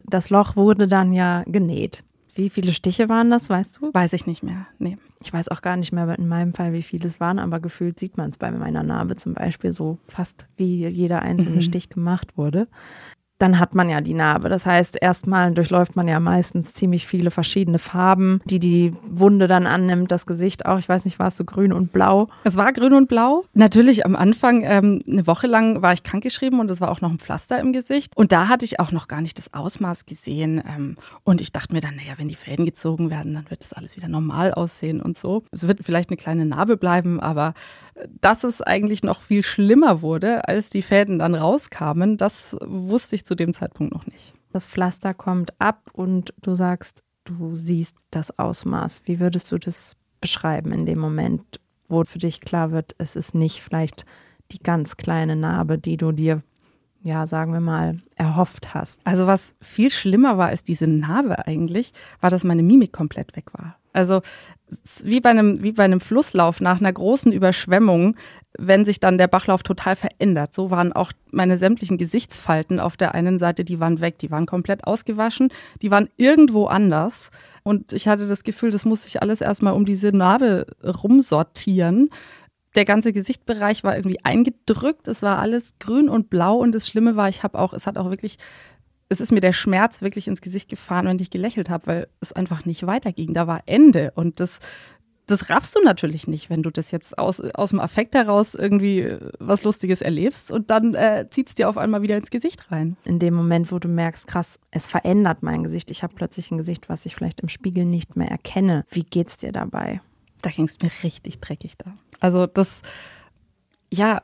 Das 0.05 0.31
Loch 0.31 0.57
wurde 0.57 0.89
dann 0.89 1.13
ja 1.13 1.43
genäht. 1.47 2.03
Wie 2.39 2.51
viele 2.51 2.73
Stiche 2.73 3.09
waren 3.09 3.31
das, 3.33 3.51
weißt 3.51 3.79
du? 3.79 3.93
Weiß 3.93 4.13
ich 4.13 4.25
nicht 4.25 4.45
mehr. 4.45 4.69
Nee. 4.79 4.97
Ich 5.21 5.33
weiß 5.33 5.49
auch 5.49 5.61
gar 5.61 5.77
nicht 5.77 5.91
mehr 5.91 6.17
in 6.17 6.29
meinem 6.29 6.55
Fall, 6.55 6.73
wie 6.73 6.85
viele 6.85 7.09
es 7.09 7.19
waren, 7.19 7.41
aber 7.41 7.59
gefühlt 7.59 7.99
sieht 7.99 8.17
man 8.17 8.31
es 8.31 8.39
bei 8.39 8.49
meiner 8.53 8.85
Narbe 8.85 9.17
zum 9.17 9.35
Beispiel 9.35 9.73
so 9.73 9.99
fast, 10.07 10.47
wie 10.57 10.87
jeder 10.87 11.21
einzelne 11.23 11.57
mhm. 11.57 11.63
Stich 11.63 11.89
gemacht 11.89 12.39
wurde 12.39 12.69
dann 13.39 13.59
hat 13.59 13.75
man 13.75 13.89
ja 13.89 14.01
die 14.01 14.15
Narbe. 14.15 14.49
Das 14.49 14.67
heißt, 14.67 14.99
erstmal 15.01 15.53
durchläuft 15.53 15.97
man 15.97 16.09
ja 16.09 16.21
meistens 16.21 16.75
ziemlich 16.75 17.07
viele 17.07 17.31
verschiedene 17.31 17.79
Farben, 17.79 18.41
die 18.45 18.59
die 18.59 18.95
Wunde 19.09 19.47
dann 19.47 19.67
annimmt, 19.67 20.11
das 20.11 20.27
Gesicht 20.27 20.67
auch. 20.67 20.79
Ich 20.79 20.89
weiß 20.89 21.05
nicht, 21.05 21.19
war 21.19 21.29
es 21.29 21.37
so 21.37 21.45
grün 21.45 21.73
und 21.73 21.93
blau? 21.93 22.29
Es 22.45 22.57
war 22.57 22.73
grün 22.73 22.93
und 22.93 23.09
blau. 23.09 23.45
Natürlich 23.55 24.05
am 24.05 24.17
Anfang, 24.17 24.63
ähm, 24.65 25.03
eine 25.09 25.27
Woche 25.27 25.47
lang 25.47 25.83
war 25.83 25.93
ich 25.93 26.03
krankgeschrieben 26.03 26.59
und 26.59 26.71
es 26.71 26.81
war 26.81 26.91
auch 26.91 27.01
noch 27.01 27.11
ein 27.11 27.19
Pflaster 27.19 27.61
im 27.61 27.73
Gesicht. 27.73 28.17
Und 28.17 28.33
da 28.33 28.49
hatte 28.49 28.65
ich 28.65 28.81
auch 28.81 28.93
noch 28.93 29.09
gar 29.09 29.21
nicht 29.21 29.39
das 29.39 29.55
Ausmaß 29.55 30.07
gesehen. 30.07 30.63
Ähm, 30.67 30.97
und 31.23 31.41
ich 31.41 31.53
dachte 31.53 31.75
mir 31.75 31.81
dann, 31.81 31.97
naja, 31.97 32.15
wenn 32.17 32.29
die 32.29 32.35
Fäden 32.35 32.67
gezogen 32.67 33.11
werden, 33.11 33.35
dann 33.35 33.51
wird 33.51 33.63
das 33.63 33.73
alles 33.73 33.97
wieder 33.97 34.09
normal 34.09 34.53
aussehen 34.53 35.01
und 35.01 35.17
so. 35.17 35.45
Es 35.53 35.67
wird 35.67 35.81
vielleicht 35.85 36.11
eine 36.11 36.17
kleine 36.17 36.45
Narbe 36.45 36.77
bleiben, 36.77 37.21
aber 37.21 37.55
dass 38.21 38.45
es 38.45 38.63
eigentlich 38.63 39.03
noch 39.03 39.21
viel 39.21 39.43
schlimmer 39.43 40.03
wurde, 40.03 40.47
als 40.49 40.71
die 40.71 40.83
Fäden 40.83 41.19
dann 41.19 41.35
rauskamen, 41.35 42.17
das 42.17 42.57
wusste 42.65 43.17
ich 43.17 43.25
zu 43.25 43.35
dem 43.35 43.53
Zeitpunkt 43.53 43.93
noch 43.93 44.07
nicht. 44.07 44.35
Das 44.53 44.67
Pflaster 44.67 45.15
kommt 45.15 45.61
ab 45.61 45.91
und 45.93 46.33
du 46.41 46.55
sagst, 46.55 47.03
du 47.25 47.55
siehst 47.55 47.95
das 48.11 48.39
Ausmaß. 48.39 49.03
Wie 49.05 49.21
würdest 49.21 49.53
du 49.53 49.59
das 49.59 49.97
beschreiben 50.21 50.73
in 50.73 50.87
dem 50.87 50.99
Moment, 50.99 51.61
wo 51.87 52.05
für 52.05 52.19
dich 52.19 52.41
klar 52.41 52.71
wird, 52.71 52.95
es 52.99 53.17
ist 53.17 53.35
nicht 53.35 53.61
vielleicht 53.61 54.05
die 54.51 54.59
ganz 54.59 54.97
kleine 54.97 55.37
Narbe, 55.37 55.79
die 55.79 55.97
du 55.97 56.13
dir, 56.13 56.43
ja, 57.03 57.27
sagen 57.27 57.53
wir 57.53 57.61
mal, 57.61 58.01
erhofft 58.17 58.75
hast? 58.75 59.01
Also 59.05 59.27
was 59.27 59.55
viel 59.61 59.91
schlimmer 59.91 60.39
war 60.39 60.49
als 60.49 60.65
diese 60.65 60.87
Narbe 60.87 61.47
eigentlich, 61.47 61.93
war, 62.21 62.31
dass 62.31 62.45
meine 62.45 62.63
Mimik 62.63 62.93
komplett 62.93 63.37
weg 63.37 63.53
war. 63.55 63.78
Also 63.93 64.23
wie 65.03 65.21
bei, 65.21 65.31
einem, 65.31 65.63
wie 65.63 65.73
bei 65.73 65.85
einem 65.85 66.01
Flusslauf 66.01 66.61
nach 66.61 66.81
einer 66.81 66.93
großen 66.93 67.33
Überschwemmung, 67.33 68.17
wenn 68.59 68.85
sich 68.85 69.01
dann 69.01 69.17
der 69.17 69.29
Bachlauf 69.29 69.63
total 69.63 69.97
verändert. 69.97 70.53
So 70.53 70.71
waren 70.71 70.93
auch 70.93 71.13
meine 71.31 71.57
sämtlichen 71.57 71.97
Gesichtsfalten 71.97 72.81
auf 72.81 72.97
der 72.97 73.15
einen 73.15 73.39
Seite, 73.39 73.65
die 73.65 73.81
waren 73.81 74.01
weg, 74.01 74.19
die 74.19 74.31
waren 74.31 74.47
komplett 74.47 74.85
ausgewaschen, 74.85 75.51
die 75.81 75.91
waren 75.91 76.11
irgendwo 76.17 76.67
anders. 76.67 77.31
Und 77.63 77.93
ich 77.93 78.09
hatte 78.09 78.27
das 78.27 78.45
Gefühl, 78.45 78.71
das 78.71 78.85
muss 78.85 79.05
sich 79.05 79.23
alles 79.23 79.41
erstmal 79.41 79.75
um 79.75 79.85
diese 79.85 80.15
Narbe 80.15 80.67
rumsortieren. 80.85 82.11
Der 82.75 82.85
ganze 82.85 83.13
Gesichtbereich 83.13 83.85
war 83.85 83.97
irgendwie 83.97 84.23
eingedrückt, 84.25 85.09
es 85.09 85.23
war 85.23 85.39
alles 85.39 85.79
grün 85.79 86.09
und 86.09 86.29
blau 86.29 86.57
und 86.57 86.75
das 86.75 86.87
Schlimme 86.87 87.17
war, 87.17 87.29
ich 87.29 87.43
habe 87.43 87.59
auch, 87.59 87.73
es 87.73 87.87
hat 87.87 87.97
auch 87.97 88.11
wirklich 88.11 88.39
es 89.09 89.21
ist 89.21 89.33
mir 89.33 89.41
der 89.41 89.53
Schmerz 89.53 90.03
wirklich 90.03 90.29
ins 90.29 90.41
Gesicht 90.41 90.69
gefahren, 90.69 91.07
wenn 91.07 91.19
ich 91.19 91.31
gelächelt 91.31 91.71
habe, 91.71 91.87
weil 91.87 92.09
es 92.21 92.33
einfach 92.33 92.65
nicht 92.65 92.87
weiterging. 92.87 93.35
Da 93.35 93.47
war 93.47 93.63
Ende. 93.67 94.13
Und 94.15 94.39
das, 94.39 94.61
das 95.27 95.49
raffst 95.49 95.75
du 95.77 95.83
natürlich 95.83 96.27
nicht, 96.27 96.51
wenn 96.51 96.63
du 96.63 96.71
das 96.71 96.91
jetzt 96.91 97.19
aus, 97.19 97.41
aus 97.41 97.71
dem 97.71 97.81
Affekt 97.81 98.15
heraus 98.15 98.55
irgendwie 98.55 99.01
äh, 99.01 99.31
was 99.39 99.65
Lustiges 99.65 100.03
erlebst 100.03 100.51
und 100.51 100.71
dann 100.71 100.95
äh, 100.95 101.27
zieht 101.31 101.49
es 101.49 101.55
dir 101.55 101.69
auf 101.69 101.79
einmal 101.79 102.03
wieder 102.03 102.17
ins 102.17 102.31
Gesicht 102.31 102.71
rein. 102.71 102.97
In 103.05 103.19
dem 103.19 103.35
Moment, 103.35 103.73
wo 103.73 103.79
du 103.79 103.89
merkst, 103.89 104.27
krass, 104.27 104.59
es 104.71 104.89
verändert 104.89 105.43
mein 105.43 105.65
Gesicht. 105.65 105.91
Ich 105.91 106.03
habe 106.03 106.15
plötzlich 106.15 106.51
ein 106.51 106.59
Gesicht, 106.59 106.89
was 106.89 107.07
ich 107.07 107.15
vielleicht 107.15 107.41
im 107.41 107.49
Spiegel 107.49 107.87
nicht 107.87 108.17
mehr 108.17 108.29
erkenne. 108.29 108.85
Wie 108.91 109.05
geht's 109.05 109.39
dir 109.39 109.53
dabei? 109.53 110.03
Da 110.43 110.51
ging 110.51 110.67
es 110.67 110.79
mir 110.81 110.91
richtig 111.03 111.41
dreckig 111.41 111.79
da. 111.79 111.95
Also 112.21 112.47
das, 112.47 112.83
ja, 113.91 114.21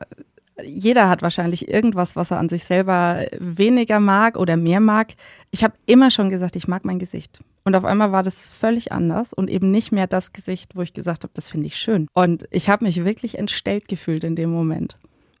jeder 0.63 1.09
hat 1.09 1.21
wahrscheinlich 1.21 1.67
irgendwas, 1.67 2.15
was 2.15 2.31
er 2.31 2.39
an 2.39 2.49
sich 2.49 2.63
selber 2.63 3.25
weniger 3.37 3.99
mag 3.99 4.37
oder 4.37 4.55
mehr 4.57 4.79
mag. 4.79 5.13
Ich 5.51 5.63
habe 5.63 5.75
immer 5.85 6.11
schon 6.11 6.29
gesagt, 6.29 6.55
ich 6.55 6.67
mag 6.67 6.85
mein 6.85 6.99
Gesicht. 6.99 7.41
Und 7.63 7.75
auf 7.75 7.83
einmal 7.83 8.11
war 8.11 8.23
das 8.23 8.49
völlig 8.49 8.91
anders 8.91 9.33
und 9.33 9.49
eben 9.49 9.71
nicht 9.71 9.91
mehr 9.91 10.07
das 10.07 10.33
Gesicht, 10.33 10.75
wo 10.75 10.81
ich 10.81 10.93
gesagt 10.93 11.23
habe, 11.23 11.33
das 11.33 11.47
finde 11.47 11.67
ich 11.67 11.77
schön. 11.77 12.07
Und 12.13 12.45
ich 12.51 12.69
habe 12.69 12.85
mich 12.85 13.03
wirklich 13.03 13.37
entstellt 13.37 13.87
gefühlt 13.87 14.23
in 14.23 14.35
dem 14.35 14.51
Moment. 14.51 14.97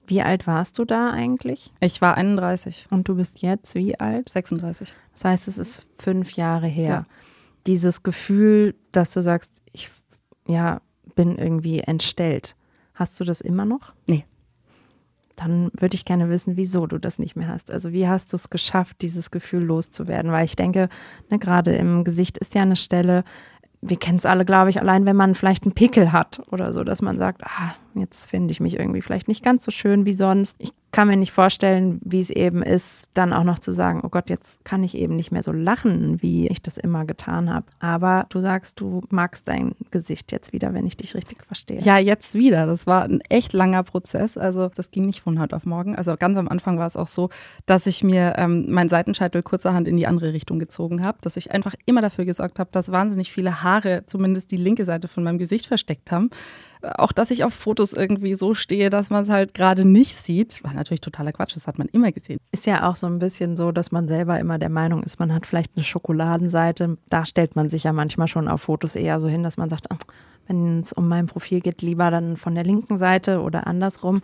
Wie 0.07 0.21
alt 0.21 0.47
warst 0.47 0.77
du 0.79 0.85
da 0.85 1.11
eigentlich? 1.11 1.71
Ich 1.79 2.01
war 2.01 2.15
31. 2.15 2.87
Und 2.89 3.07
du 3.07 3.15
bist 3.15 3.41
jetzt 3.41 3.73
wie 3.75 3.99
alt? 3.99 4.29
36. 4.29 4.93
Das 5.13 5.25
heißt, 5.25 5.47
es 5.47 5.57
ist 5.57 5.87
fünf 5.97 6.33
Jahre 6.33 6.67
her. 6.67 6.87
Ja. 6.87 7.05
Dieses 7.65 8.03
Gefühl, 8.03 8.75
dass 8.91 9.11
du 9.11 9.21
sagst, 9.21 9.51
ich 9.71 9.89
ja, 10.47 10.81
bin 11.15 11.37
irgendwie 11.37 11.79
entstellt. 11.79 12.55
Hast 12.93 13.19
du 13.19 13.23
das 13.23 13.41
immer 13.41 13.65
noch? 13.65 13.93
Nee 14.07 14.25
dann 15.35 15.69
würde 15.73 15.95
ich 15.95 16.05
gerne 16.05 16.29
wissen, 16.29 16.57
wieso 16.57 16.87
du 16.87 16.97
das 16.97 17.19
nicht 17.19 17.35
mehr 17.35 17.47
hast. 17.47 17.71
Also 17.71 17.91
wie 17.91 18.07
hast 18.07 18.31
du 18.33 18.37
es 18.37 18.49
geschafft, 18.49 18.97
dieses 19.01 19.31
Gefühl 19.31 19.63
loszuwerden? 19.63 20.31
Weil 20.31 20.45
ich 20.45 20.55
denke, 20.55 20.89
ne, 21.29 21.39
gerade 21.39 21.75
im 21.75 22.03
Gesicht 22.03 22.37
ist 22.37 22.55
ja 22.55 22.61
eine 22.61 22.75
Stelle, 22.75 23.23
wir 23.81 23.97
kennen 23.97 24.17
es 24.17 24.25
alle, 24.25 24.45
glaube 24.45 24.69
ich, 24.69 24.79
allein 24.79 25.05
wenn 25.05 25.15
man 25.15 25.35
vielleicht 25.35 25.63
einen 25.63 25.73
Pickel 25.73 26.11
hat 26.11 26.41
oder 26.51 26.73
so, 26.73 26.83
dass 26.83 27.01
man 27.01 27.19
sagt, 27.19 27.43
ah, 27.43 27.75
jetzt 27.99 28.29
finde 28.29 28.51
ich 28.51 28.59
mich 28.59 28.77
irgendwie 28.79 29.01
vielleicht 29.01 29.27
nicht 29.27 29.43
ganz 29.43 29.65
so 29.65 29.71
schön 29.71 30.05
wie 30.05 30.13
sonst. 30.13 30.55
Ich 30.59 30.71
kann 30.95 31.09
mir 31.09 31.17
nicht 31.17 31.33
vorstellen, 31.33 31.99
wie 32.05 32.21
es 32.21 32.29
eben 32.29 32.63
ist, 32.63 33.09
dann 33.13 33.33
auch 33.33 33.43
noch 33.43 33.59
zu 33.59 33.73
sagen, 33.73 33.99
oh 34.03 34.07
Gott, 34.07 34.29
jetzt 34.29 34.63
kann 34.63 34.81
ich 34.81 34.95
eben 34.95 35.17
nicht 35.17 35.29
mehr 35.29 35.43
so 35.43 35.51
lachen, 35.51 36.21
wie 36.21 36.47
ich 36.47 36.61
das 36.61 36.77
immer 36.77 37.03
getan 37.03 37.53
habe. 37.53 37.65
Aber 37.79 38.27
du 38.29 38.39
sagst, 38.39 38.79
du 38.79 39.01
magst 39.09 39.49
dein 39.49 39.75
Gesicht 39.91 40.31
jetzt 40.31 40.53
wieder, 40.53 40.73
wenn 40.73 40.85
ich 40.85 40.95
dich 40.95 41.13
richtig 41.13 41.43
verstehe. 41.45 41.81
Ja, 41.81 41.97
jetzt 41.97 42.33
wieder. 42.33 42.65
Das 42.65 42.87
war 42.87 43.03
ein 43.03 43.19
echt 43.27 43.51
langer 43.51 43.83
Prozess. 43.83 44.37
Also 44.37 44.69
das 44.73 44.89
ging 44.89 45.05
nicht 45.05 45.19
von 45.19 45.37
heute 45.37 45.57
auf 45.57 45.65
morgen. 45.65 45.97
Also 45.97 46.15
ganz 46.17 46.37
am 46.37 46.47
Anfang 46.47 46.77
war 46.79 46.87
es 46.87 46.95
auch 46.95 47.09
so, 47.09 47.29
dass 47.65 47.87
ich 47.87 48.01
mir 48.01 48.35
ähm, 48.37 48.71
meinen 48.71 48.87
Seitenscheitel 48.87 49.43
kurzerhand 49.43 49.89
in 49.89 49.97
die 49.97 50.07
andere 50.07 50.31
Richtung 50.31 50.59
gezogen 50.59 51.03
habe, 51.03 51.17
dass 51.19 51.35
ich 51.35 51.51
einfach 51.51 51.75
immer 51.85 52.01
dafür 52.01 52.23
gesorgt 52.23 52.57
habe, 52.57 52.69
dass 52.71 52.89
wahnsinnig 52.89 53.33
viele 53.33 53.63
Haare 53.63 54.03
zumindest 54.05 54.49
die 54.49 54.57
linke 54.57 54.85
Seite 54.85 55.09
von 55.09 55.25
meinem 55.25 55.39
Gesicht 55.39 55.67
versteckt 55.67 56.09
haben 56.09 56.29
auch, 56.97 57.11
dass 57.11 57.31
ich 57.31 57.43
auf 57.43 57.53
Fotos 57.53 57.93
irgendwie 57.93 58.35
so 58.35 58.53
stehe, 58.53 58.89
dass 58.89 59.09
man 59.09 59.23
es 59.23 59.29
halt 59.29 59.53
gerade 59.53 59.85
nicht 59.85 60.15
sieht, 60.15 60.63
war 60.63 60.73
natürlich 60.73 61.01
totaler 61.01 61.31
Quatsch. 61.31 61.55
Das 61.55 61.67
hat 61.67 61.77
man 61.77 61.87
immer 61.87 62.11
gesehen. 62.11 62.39
Ist 62.51 62.65
ja 62.65 62.89
auch 62.89 62.95
so 62.95 63.07
ein 63.07 63.19
bisschen 63.19 63.57
so, 63.57 63.71
dass 63.71 63.91
man 63.91 64.07
selber 64.07 64.39
immer 64.39 64.57
der 64.57 64.69
Meinung 64.69 65.03
ist, 65.03 65.19
man 65.19 65.33
hat 65.33 65.45
vielleicht 65.45 65.71
eine 65.75 65.83
Schokoladenseite. 65.83 66.97
Da 67.09 67.25
stellt 67.25 67.55
man 67.55 67.69
sich 67.69 67.83
ja 67.83 67.93
manchmal 67.93 68.27
schon 68.27 68.47
auf 68.47 68.61
Fotos 68.61 68.95
eher 68.95 69.19
so 69.19 69.27
hin, 69.27 69.43
dass 69.43 69.57
man 69.57 69.69
sagt, 69.69 69.87
ach, 69.89 69.99
wenn 70.47 70.81
es 70.81 70.93
um 70.93 71.07
mein 71.07 71.27
Profil 71.27 71.61
geht, 71.61 71.81
lieber 71.81 72.11
dann 72.11 72.37
von 72.37 72.55
der 72.55 72.63
linken 72.63 72.97
Seite 72.97 73.41
oder 73.41 73.67
andersrum. 73.67 74.21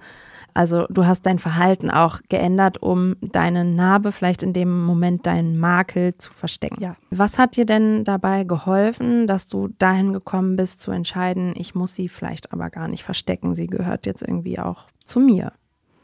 Also 0.53 0.85
du 0.89 1.05
hast 1.05 1.25
dein 1.25 1.39
Verhalten 1.39 1.89
auch 1.89 2.19
geändert, 2.29 2.81
um 2.81 3.15
deine 3.21 3.63
Narbe, 3.63 4.11
vielleicht 4.11 4.43
in 4.43 4.53
dem 4.53 4.83
Moment 4.83 5.25
deinen 5.25 5.57
Makel 5.57 6.17
zu 6.17 6.33
verstecken. 6.33 6.81
Ja. 6.81 6.95
Was 7.09 7.39
hat 7.39 7.55
dir 7.55 7.65
denn 7.65 8.03
dabei 8.03 8.43
geholfen, 8.43 9.27
dass 9.27 9.47
du 9.47 9.69
dahin 9.79 10.11
gekommen 10.13 10.57
bist 10.57 10.81
zu 10.81 10.91
entscheiden, 10.91 11.53
ich 11.55 11.73
muss 11.73 11.95
sie 11.95 12.09
vielleicht 12.09 12.51
aber 12.51 12.69
gar 12.69 12.87
nicht 12.87 13.03
verstecken, 13.03 13.55
sie 13.55 13.67
gehört 13.67 14.05
jetzt 14.05 14.21
irgendwie 14.21 14.59
auch 14.59 14.87
zu 15.03 15.19
mir? 15.19 15.53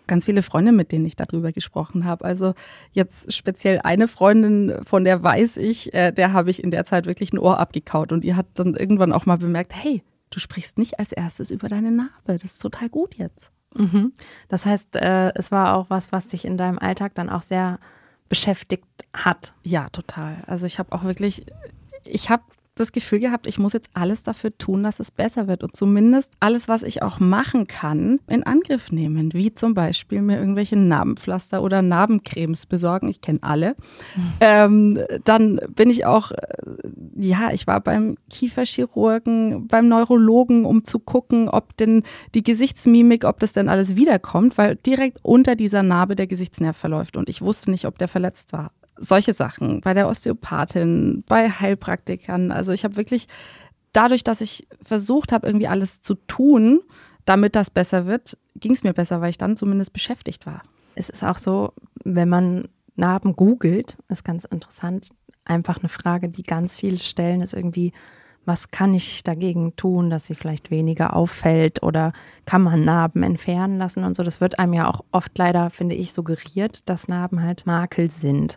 Ganz 0.07 0.25
viele 0.25 0.41
Freunde, 0.41 0.71
mit 0.71 0.91
denen 0.91 1.05
ich 1.05 1.15
darüber 1.15 1.51
gesprochen 1.51 2.05
habe. 2.05 2.25
Also 2.25 2.53
jetzt 2.91 3.33
speziell 3.33 3.79
eine 3.83 4.07
Freundin, 4.07 4.79
von 4.83 5.03
der 5.03 5.21
weiß 5.21 5.57
ich, 5.57 5.93
äh, 5.93 6.11
der 6.11 6.33
habe 6.33 6.49
ich 6.49 6.63
in 6.63 6.71
der 6.71 6.85
Zeit 6.85 7.05
wirklich 7.05 7.33
ein 7.33 7.39
Ohr 7.39 7.59
abgekaut 7.59 8.11
und 8.11 8.23
die 8.23 8.35
hat 8.35 8.47
dann 8.55 8.73
irgendwann 8.73 9.13
auch 9.13 9.25
mal 9.25 9.37
bemerkt, 9.37 9.75
hey, 9.75 10.03
du 10.29 10.39
sprichst 10.39 10.77
nicht 10.77 10.99
als 10.99 11.11
erstes 11.11 11.51
über 11.51 11.69
deine 11.69 11.91
Narbe. 11.91 12.11
Das 12.33 12.43
ist 12.43 12.61
total 12.61 12.89
gut 12.89 13.15
jetzt. 13.15 13.51
Mhm. 13.75 14.13
Das 14.49 14.65
heißt, 14.65 14.95
äh, 14.95 15.33
es 15.35 15.51
war 15.51 15.75
auch 15.75 15.89
was, 15.89 16.11
was 16.11 16.27
dich 16.27 16.45
in 16.45 16.57
deinem 16.57 16.79
Alltag 16.79 17.13
dann 17.15 17.29
auch 17.29 17.43
sehr 17.43 17.79
beschäftigt 18.29 18.85
hat. 19.13 19.53
Ja, 19.63 19.89
total. 19.89 20.37
Also 20.47 20.65
ich 20.65 20.79
habe 20.79 20.91
auch 20.91 21.03
wirklich, 21.03 21.45
ich 22.03 22.29
habe 22.29 22.43
das 22.79 22.91
Gefühl 22.91 23.19
gehabt, 23.19 23.48
ich 23.48 23.60
muss 23.60 23.74
jetzt 23.74 23.89
alles 23.93 24.24
dafür 24.24 24.57
tun, 24.57 24.84
dass 24.84 25.00
es 25.00 25.12
besser 25.12 25.48
wird 25.48 25.63
und 25.63 25.75
zumindest 25.75 26.34
alles, 26.39 26.67
was 26.67 26.84
ich 26.84 27.01
auch 27.01 27.19
machen 27.19 27.67
kann, 27.67 28.19
in 28.27 28.43
Angriff 28.43 28.91
nehmen, 28.91 29.34
wie 29.34 29.53
zum 29.53 29.74
Beispiel 29.74 30.22
mir 30.22 30.38
irgendwelche 30.38 30.75
Narbenpflaster 30.75 31.62
oder 31.62 31.81
Narbencremes 31.81 32.65
besorgen. 32.65 33.10
Ich 33.10 33.22
kenne 33.22 33.39
alle. 33.41 33.75
Mhm. 34.15 34.24
Ähm, 34.48 35.00
dann 35.25 35.60
bin 35.75 35.89
ich 35.89 36.05
auch, 36.05 36.31
äh, 36.31 36.38
ja, 37.15 37.51
ich 37.51 37.67
war 37.67 37.81
beim 37.81 38.17
Kieferchirurgen, 38.29 39.67
beim 39.67 39.88
Neurologen, 39.88 40.63
um 40.63 40.86
zu 40.86 41.00
gucken, 41.00 41.50
ob 41.50 41.75
denn 41.77 42.03
die 42.36 42.43
Gesichtsmimik, 42.43 43.25
ob 43.25 43.39
das 43.39 43.53
denn 43.53 43.67
alles 43.67 43.96
wiederkommt, 43.96 44.57
weil 44.57 44.75
direkt 44.75 45.19
unter 45.24 45.55
dieser 45.55 45.84
Narbe 45.84 46.15
der 46.15 46.27
Gesichtsnerv 46.27 46.77
verläuft 46.77 47.17
und 47.17 47.29
ich 47.29 47.41
wusste 47.41 47.72
nicht, 47.72 47.86
ob 47.86 47.98
der 47.98 48.07
verletzt 48.07 48.53
war 48.53 48.72
solche 48.99 49.33
Sachen, 49.33 49.81
bei 49.81 49.93
der 49.93 50.07
Osteopathin, 50.07 51.23
bei 51.27 51.49
Heilpraktikern. 51.49 52.51
Also 52.51 52.71
ich 52.71 52.83
habe 52.83 52.95
wirklich 52.95 53.27
dadurch, 53.93 54.23
dass 54.23 54.41
ich 54.41 54.67
versucht 54.81 55.31
habe, 55.31 55.47
irgendwie 55.47 55.67
alles 55.67 56.01
zu 56.01 56.15
tun, 56.27 56.81
damit 57.25 57.55
das 57.55 57.69
besser 57.69 58.05
wird, 58.05 58.37
ging 58.55 58.71
es 58.71 58.83
mir 58.83 58.93
besser, 58.93 59.21
weil 59.21 59.31
ich 59.31 59.37
dann 59.37 59.55
zumindest 59.55 59.93
beschäftigt 59.93 60.45
war. 60.45 60.63
Es 60.95 61.09
ist 61.09 61.23
auch 61.23 61.37
so, 61.37 61.73
wenn 62.03 62.29
man 62.29 62.67
Narben 62.95 63.35
googelt, 63.35 63.97
ist 64.07 64.23
ganz 64.23 64.45
interessant, 64.45 65.09
einfach 65.45 65.79
eine 65.79 65.89
Frage, 65.89 66.29
die 66.29 66.43
ganz 66.43 66.75
viele 66.75 66.97
stellen, 66.97 67.41
ist 67.41 67.53
irgendwie, 67.53 67.93
was 68.47 68.71
kann 68.71 68.93
ich 68.93 69.23
dagegen 69.23 69.75
tun, 69.75 70.09
dass 70.09 70.25
sie 70.25 70.33
vielleicht 70.33 70.71
weniger 70.71 71.15
auffällt 71.15 71.83
oder 71.83 72.13
kann 72.45 72.61
man 72.61 72.85
Narben 72.85 73.21
entfernen 73.21 73.77
lassen 73.77 74.05
und 74.05 74.15
so. 74.15 74.23
Das 74.23 74.39
wird 74.39 74.57
einem 74.57 74.73
ja 74.73 74.87
auch 74.87 75.01
oft 75.11 75.37
leider, 75.37 75.69
finde 75.69 75.95
ich, 75.95 76.13
suggeriert, 76.13 76.87
dass 76.89 77.09
Narben 77.09 77.43
halt 77.43 77.65
Makel 77.65 78.09
sind. 78.09 78.55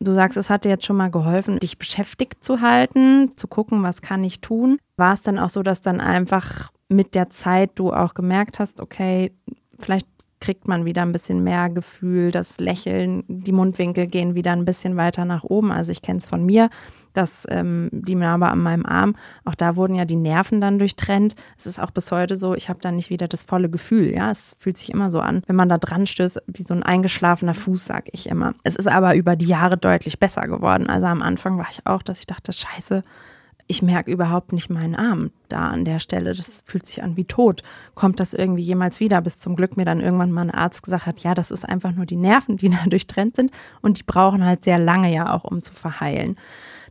Du 0.00 0.14
sagst, 0.14 0.38
es 0.38 0.48
hat 0.48 0.64
dir 0.64 0.70
jetzt 0.70 0.86
schon 0.86 0.96
mal 0.96 1.10
geholfen, 1.10 1.58
dich 1.58 1.76
beschäftigt 1.76 2.42
zu 2.42 2.62
halten, 2.62 3.32
zu 3.36 3.46
gucken, 3.46 3.82
was 3.82 4.00
kann 4.00 4.24
ich 4.24 4.40
tun. 4.40 4.78
War 4.96 5.12
es 5.12 5.22
dann 5.22 5.38
auch 5.38 5.50
so, 5.50 5.62
dass 5.62 5.82
dann 5.82 6.00
einfach 6.00 6.70
mit 6.88 7.14
der 7.14 7.28
Zeit 7.28 7.72
du 7.74 7.92
auch 7.92 8.14
gemerkt 8.14 8.58
hast, 8.58 8.80
okay, 8.80 9.32
vielleicht 9.78 10.06
kriegt 10.40 10.66
man 10.66 10.84
wieder 10.84 11.02
ein 11.02 11.12
bisschen 11.12 11.44
mehr 11.44 11.68
Gefühl, 11.68 12.30
das 12.30 12.58
Lächeln, 12.58 13.24
die 13.28 13.52
Mundwinkel 13.52 14.06
gehen 14.06 14.34
wieder 14.34 14.52
ein 14.52 14.64
bisschen 14.64 14.96
weiter 14.96 15.24
nach 15.24 15.44
oben. 15.44 15.70
Also 15.70 15.92
ich 15.92 16.02
kenne 16.02 16.18
es 16.18 16.26
von 16.26 16.44
mir, 16.44 16.70
dass 17.12 17.46
ähm, 17.50 17.90
die 17.92 18.14
Narbe 18.14 18.48
an 18.48 18.60
meinem 18.60 18.86
Arm, 18.86 19.16
auch 19.44 19.54
da 19.54 19.76
wurden 19.76 19.94
ja 19.94 20.04
die 20.04 20.16
Nerven 20.16 20.60
dann 20.60 20.78
durchtrennt. 20.78 21.34
Es 21.58 21.66
ist 21.66 21.78
auch 21.78 21.90
bis 21.90 22.10
heute 22.10 22.36
so, 22.36 22.54
ich 22.54 22.68
habe 22.68 22.80
dann 22.80 22.96
nicht 22.96 23.10
wieder 23.10 23.28
das 23.28 23.42
volle 23.42 23.68
Gefühl. 23.68 24.12
Ja, 24.12 24.30
es 24.30 24.56
fühlt 24.58 24.78
sich 24.78 24.90
immer 24.90 25.10
so 25.10 25.20
an, 25.20 25.42
wenn 25.46 25.56
man 25.56 25.68
da 25.68 25.78
dran 25.78 26.06
stößt, 26.06 26.42
wie 26.46 26.62
so 26.62 26.72
ein 26.72 26.82
eingeschlafener 26.82 27.54
Fuß, 27.54 27.84
sag 27.84 28.04
ich 28.12 28.28
immer. 28.28 28.54
Es 28.62 28.76
ist 28.76 28.88
aber 28.88 29.16
über 29.16 29.36
die 29.36 29.46
Jahre 29.46 29.76
deutlich 29.76 30.18
besser 30.18 30.46
geworden. 30.46 30.88
Also 30.88 31.06
am 31.06 31.22
Anfang 31.22 31.58
war 31.58 31.66
ich 31.70 31.86
auch, 31.86 32.02
dass 32.02 32.20
ich 32.20 32.26
dachte, 32.26 32.52
scheiße, 32.52 33.02
ich 33.70 33.82
merke 33.82 34.10
überhaupt 34.10 34.52
nicht 34.52 34.68
meinen 34.68 34.96
Arm 34.96 35.30
da 35.48 35.68
an 35.68 35.84
der 35.84 36.00
Stelle. 36.00 36.34
Das 36.34 36.62
fühlt 36.66 36.86
sich 36.86 37.04
an 37.04 37.16
wie 37.16 37.24
tot. 37.24 37.62
Kommt 37.94 38.18
das 38.18 38.34
irgendwie 38.34 38.62
jemals 38.62 38.98
wieder? 38.98 39.20
Bis 39.20 39.38
zum 39.38 39.54
Glück 39.54 39.76
mir 39.76 39.84
dann 39.84 40.00
irgendwann 40.00 40.32
mal 40.32 40.42
ein 40.42 40.50
Arzt 40.50 40.82
gesagt 40.82 41.06
hat, 41.06 41.20
ja, 41.20 41.34
das 41.34 41.52
ist 41.52 41.68
einfach 41.68 41.92
nur 41.92 42.04
die 42.04 42.16
Nerven, 42.16 42.56
die 42.56 42.68
da 42.70 42.84
durchtrennt 42.88 43.36
sind 43.36 43.52
und 43.80 44.00
die 44.00 44.02
brauchen 44.02 44.44
halt 44.44 44.64
sehr 44.64 44.78
lange 44.78 45.14
ja 45.14 45.32
auch, 45.32 45.44
um 45.44 45.62
zu 45.62 45.72
verheilen. 45.72 46.36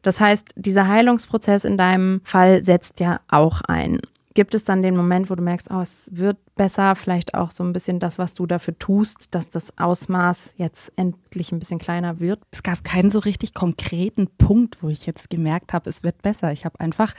Das 0.03 0.21
heißt, 0.21 0.53
dieser 0.55 0.88
Heilungsprozess 0.88 1.65
in 1.65 1.77
deinem 1.77 2.21
Fall 2.24 2.63
setzt 2.63 3.01
ja 3.01 3.19
auch 3.27 3.59
ein. 3.62 4.00
Gibt 4.39 4.55
es 4.55 4.63
dann 4.63 4.81
den 4.81 4.96
Moment, 4.96 5.29
wo 5.29 5.36
du 5.36 5.43
merkst, 5.43 5.69
oh, 5.69 5.81
es 5.81 6.08
wird 6.13 6.38
besser, 6.55 6.96
vielleicht 6.96 7.34
auch 7.34 7.51
so 7.51 7.62
ein 7.62 7.74
bisschen 7.74 8.00
das, 8.00 8.17
was 8.17 8.34
du 8.34 8.46
dafür 8.46 8.79
tust, 8.79 9.36
dass 9.36 9.50
das 9.50 9.77
Ausmaß 9.77 10.53
jetzt 10.55 10.93
endlich 10.96 11.51
ein 11.51 11.60
bisschen 11.60 11.77
kleiner 11.77 12.22
wird? 12.22 12.39
Es 12.50 12.63
gab 12.63 12.86
keinen 12.86 13.10
so 13.10 13.19
richtig 13.19 13.53
konkreten 13.53 14.29
Punkt, 14.38 14.81
wo 14.81 14.88
ich 14.88 15.05
jetzt 15.05 15.29
gemerkt 15.29 15.74
habe, 15.74 15.89
es 15.89 16.03
wird 16.03 16.22
besser. 16.22 16.53
Ich 16.53 16.63
habe 16.63 16.79
einfach 16.79 17.15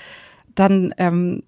dann, 0.54 0.94
ähm, 0.96 1.42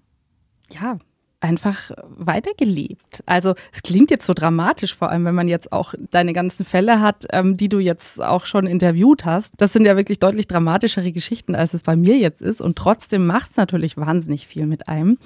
ja, 0.69 0.99
einfach 1.39 1.89
weitergelebt. 2.07 3.23
Also 3.25 3.55
es 3.71 3.81
klingt 3.81 4.11
jetzt 4.11 4.27
so 4.27 4.35
dramatisch, 4.35 4.95
vor 4.95 5.09
allem 5.09 5.25
wenn 5.25 5.33
man 5.33 5.47
jetzt 5.47 5.73
auch 5.73 5.95
deine 6.11 6.33
ganzen 6.33 6.67
Fälle 6.67 7.01
hat, 7.01 7.25
ähm, 7.31 7.57
die 7.57 7.67
du 7.67 7.79
jetzt 7.79 8.21
auch 8.21 8.45
schon 8.45 8.67
interviewt 8.67 9.25
hast. 9.25 9.55
Das 9.57 9.73
sind 9.73 9.87
ja 9.87 9.97
wirklich 9.97 10.19
deutlich 10.19 10.47
dramatischere 10.47 11.11
Geschichten, 11.11 11.55
als 11.55 11.73
es 11.73 11.81
bei 11.81 11.95
mir 11.95 12.15
jetzt 12.19 12.43
ist. 12.43 12.61
Und 12.61 12.77
trotzdem 12.77 13.25
macht 13.25 13.49
es 13.49 13.57
natürlich 13.57 13.97
wahnsinnig 13.97 14.45
viel 14.45 14.67
mit 14.67 14.87
einem. 14.87 15.17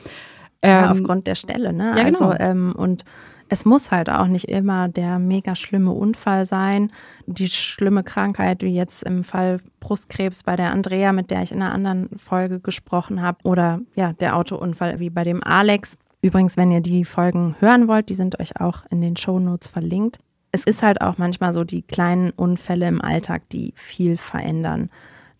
Ja, 0.64 0.86
ähm, 0.86 0.92
aufgrund 0.92 1.28
der 1.28 1.36
Stelle, 1.36 1.74
ne? 1.74 1.94
Ja, 1.98 2.04
genau. 2.04 2.30
Also, 2.30 2.40
ähm, 2.40 2.74
und 2.76 3.04
es 3.50 3.66
muss 3.66 3.92
halt 3.92 4.10
auch 4.10 4.28
nicht 4.28 4.50
immer 4.50 4.90
der 4.90 5.20
mega 5.20 5.56
schlimme 5.56 5.92
Unfall 5.92 6.46
sein, 6.46 6.92
die 7.26 7.48
schlimme 7.48 8.04
Krankheit, 8.04 8.62
wie 8.62 8.76
jetzt 8.76 9.04
im 9.04 9.24
Fall 9.24 9.60
Brustkrebs 9.80 10.44
bei 10.44 10.56
der 10.56 10.72
Andrea, 10.72 11.14
mit 11.14 11.32
der 11.32 11.44
ich 11.44 11.52
in 11.52 11.62
einer 11.62 11.74
anderen 11.74 12.10
Folge 12.18 12.60
gesprochen 12.60 13.22
habe, 13.22 13.38
oder 13.44 13.80
ja, 13.96 14.14
der 14.14 14.36
Autounfall 14.36 15.00
wie 15.00 15.10
bei 15.10 15.24
dem 15.24 15.44
Alex. 15.44 15.98
Übrigens, 16.22 16.58
wenn 16.58 16.72
ihr 16.72 16.82
die 16.82 17.06
Folgen 17.06 17.56
hören 17.60 17.88
wollt, 17.88 18.10
die 18.10 18.16
sind 18.16 18.40
euch 18.40 18.60
auch 18.60 18.84
in 18.90 19.02
den 19.02 19.16
Shownotes 19.16 19.68
verlinkt. 19.68 20.18
Es 20.52 20.64
ist 20.64 20.82
halt 20.82 21.02
auch 21.02 21.18
manchmal 21.18 21.54
so 21.54 21.64
die 21.64 21.84
kleinen 21.84 22.32
Unfälle 22.32 22.88
im 22.88 23.02
Alltag, 23.02 23.50
die 23.50 23.74
viel 23.76 24.18
verändern. 24.18 24.90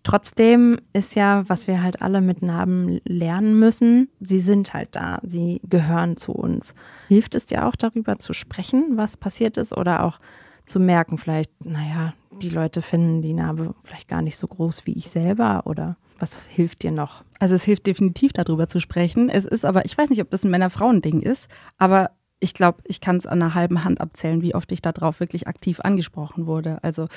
Trotzdem 0.08 0.80
ist 0.94 1.16
ja, 1.16 1.44
was 1.50 1.68
wir 1.68 1.84
halt 1.84 2.02
alle 2.02 2.22
mit 2.22 2.42
Narben 2.42 3.02
lernen 3.04 3.60
müssen, 3.60 4.10
sie 4.22 4.40
sind 4.40 4.74
halt 4.74 4.96
da, 4.96 5.20
sie 5.24 5.60
gehören 5.66 6.16
zu 6.16 6.32
uns. 6.32 6.74
Hilft 7.10 7.36
es 7.36 7.46
dir 7.46 7.68
auch 7.68 7.76
darüber 7.76 8.18
zu 8.18 8.32
sprechen, 8.32 8.94
was 8.96 9.18
passiert 9.18 9.58
ist 9.58 9.76
oder 9.76 10.06
auch 10.06 10.20
zu 10.66 10.80
merken, 10.80 11.18
vielleicht, 11.18 11.52
naja, 11.66 12.14
die 12.32 12.48
Leute 12.48 12.82
finden 12.82 13.22
die 13.22 13.34
Narbe 13.34 13.76
vielleicht 13.84 14.08
gar 14.08 14.22
nicht 14.22 14.38
so 14.38 14.48
groß 14.48 14.86
wie 14.86 14.94
ich 14.94 15.10
selber 15.10 15.64
oder 15.66 15.98
was 16.20 16.46
hilft 16.46 16.84
dir 16.84 16.92
noch? 16.92 17.26
Also 17.40 17.56
es 17.56 17.66
hilft 17.66 17.86
definitiv 17.86 18.32
darüber 18.32 18.70
zu 18.70 18.80
sprechen. 18.80 19.28
Es 19.28 19.44
ist 19.44 19.66
aber, 19.66 19.84
ich 19.84 19.98
weiß 19.98 20.10
nicht, 20.10 20.22
ob 20.22 20.30
das 20.30 20.46
ein 20.46 20.52
Männer-Frauen-Ding 20.52 21.22
ist, 21.22 21.50
aber 21.78 22.12
ich 22.40 22.54
glaube, 22.54 22.80
ich 22.86 23.02
kann 23.02 23.18
es 23.18 23.26
an 23.26 23.42
einer 23.42 23.56
halben 23.56 23.84
Hand 23.84 24.00
abzählen, 24.00 24.42
wie 24.42 24.56
oft 24.56 24.72
ich 24.72 24.82
darauf 24.82 25.20
wirklich 25.20 25.48
aktiv 25.48 25.80
angesprochen 25.82 26.46
wurde. 26.46 26.84
Also 26.84 27.08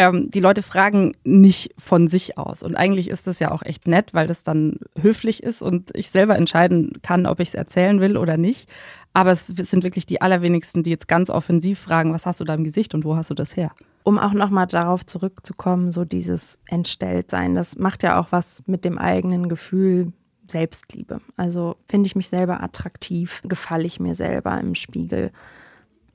ähm, 0.00 0.30
die 0.30 0.40
Leute 0.40 0.62
fragen 0.62 1.14
nicht 1.24 1.74
von 1.76 2.08
sich 2.08 2.38
aus. 2.38 2.62
Und 2.62 2.74
eigentlich 2.74 3.10
ist 3.10 3.26
das 3.26 3.38
ja 3.38 3.50
auch 3.50 3.62
echt 3.62 3.86
nett, 3.86 4.14
weil 4.14 4.26
das 4.26 4.44
dann 4.44 4.78
höflich 4.98 5.42
ist 5.42 5.60
und 5.60 5.90
ich 5.94 6.08
selber 6.08 6.36
entscheiden 6.36 7.02
kann, 7.02 7.26
ob 7.26 7.38
ich 7.38 7.48
es 7.48 7.54
erzählen 7.54 8.00
will 8.00 8.16
oder 8.16 8.38
nicht. 8.38 8.66
Aber 9.12 9.30
es 9.32 9.48
sind 9.48 9.84
wirklich 9.84 10.06
die 10.06 10.22
allerwenigsten, 10.22 10.82
die 10.82 10.88
jetzt 10.88 11.06
ganz 11.06 11.28
offensiv 11.28 11.78
fragen, 11.78 12.14
was 12.14 12.24
hast 12.24 12.40
du 12.40 12.44
da 12.44 12.54
im 12.54 12.64
Gesicht 12.64 12.94
und 12.94 13.04
wo 13.04 13.14
hast 13.14 13.28
du 13.28 13.34
das 13.34 13.56
her? 13.56 13.72
Um 14.02 14.18
auch 14.18 14.32
nochmal 14.32 14.66
darauf 14.66 15.04
zurückzukommen, 15.04 15.92
so 15.92 16.06
dieses 16.06 16.58
Entstelltsein, 16.66 17.54
das 17.54 17.76
macht 17.76 18.02
ja 18.02 18.18
auch 18.18 18.28
was 18.32 18.62
mit 18.66 18.86
dem 18.86 18.96
eigenen 18.96 19.50
Gefühl 19.50 20.14
Selbstliebe. 20.50 21.20
Also 21.36 21.76
finde 21.90 22.06
ich 22.06 22.16
mich 22.16 22.28
selber 22.28 22.62
attraktiv, 22.62 23.42
gefalle 23.44 23.84
ich 23.84 24.00
mir 24.00 24.14
selber 24.14 24.58
im 24.58 24.74
Spiegel. 24.74 25.30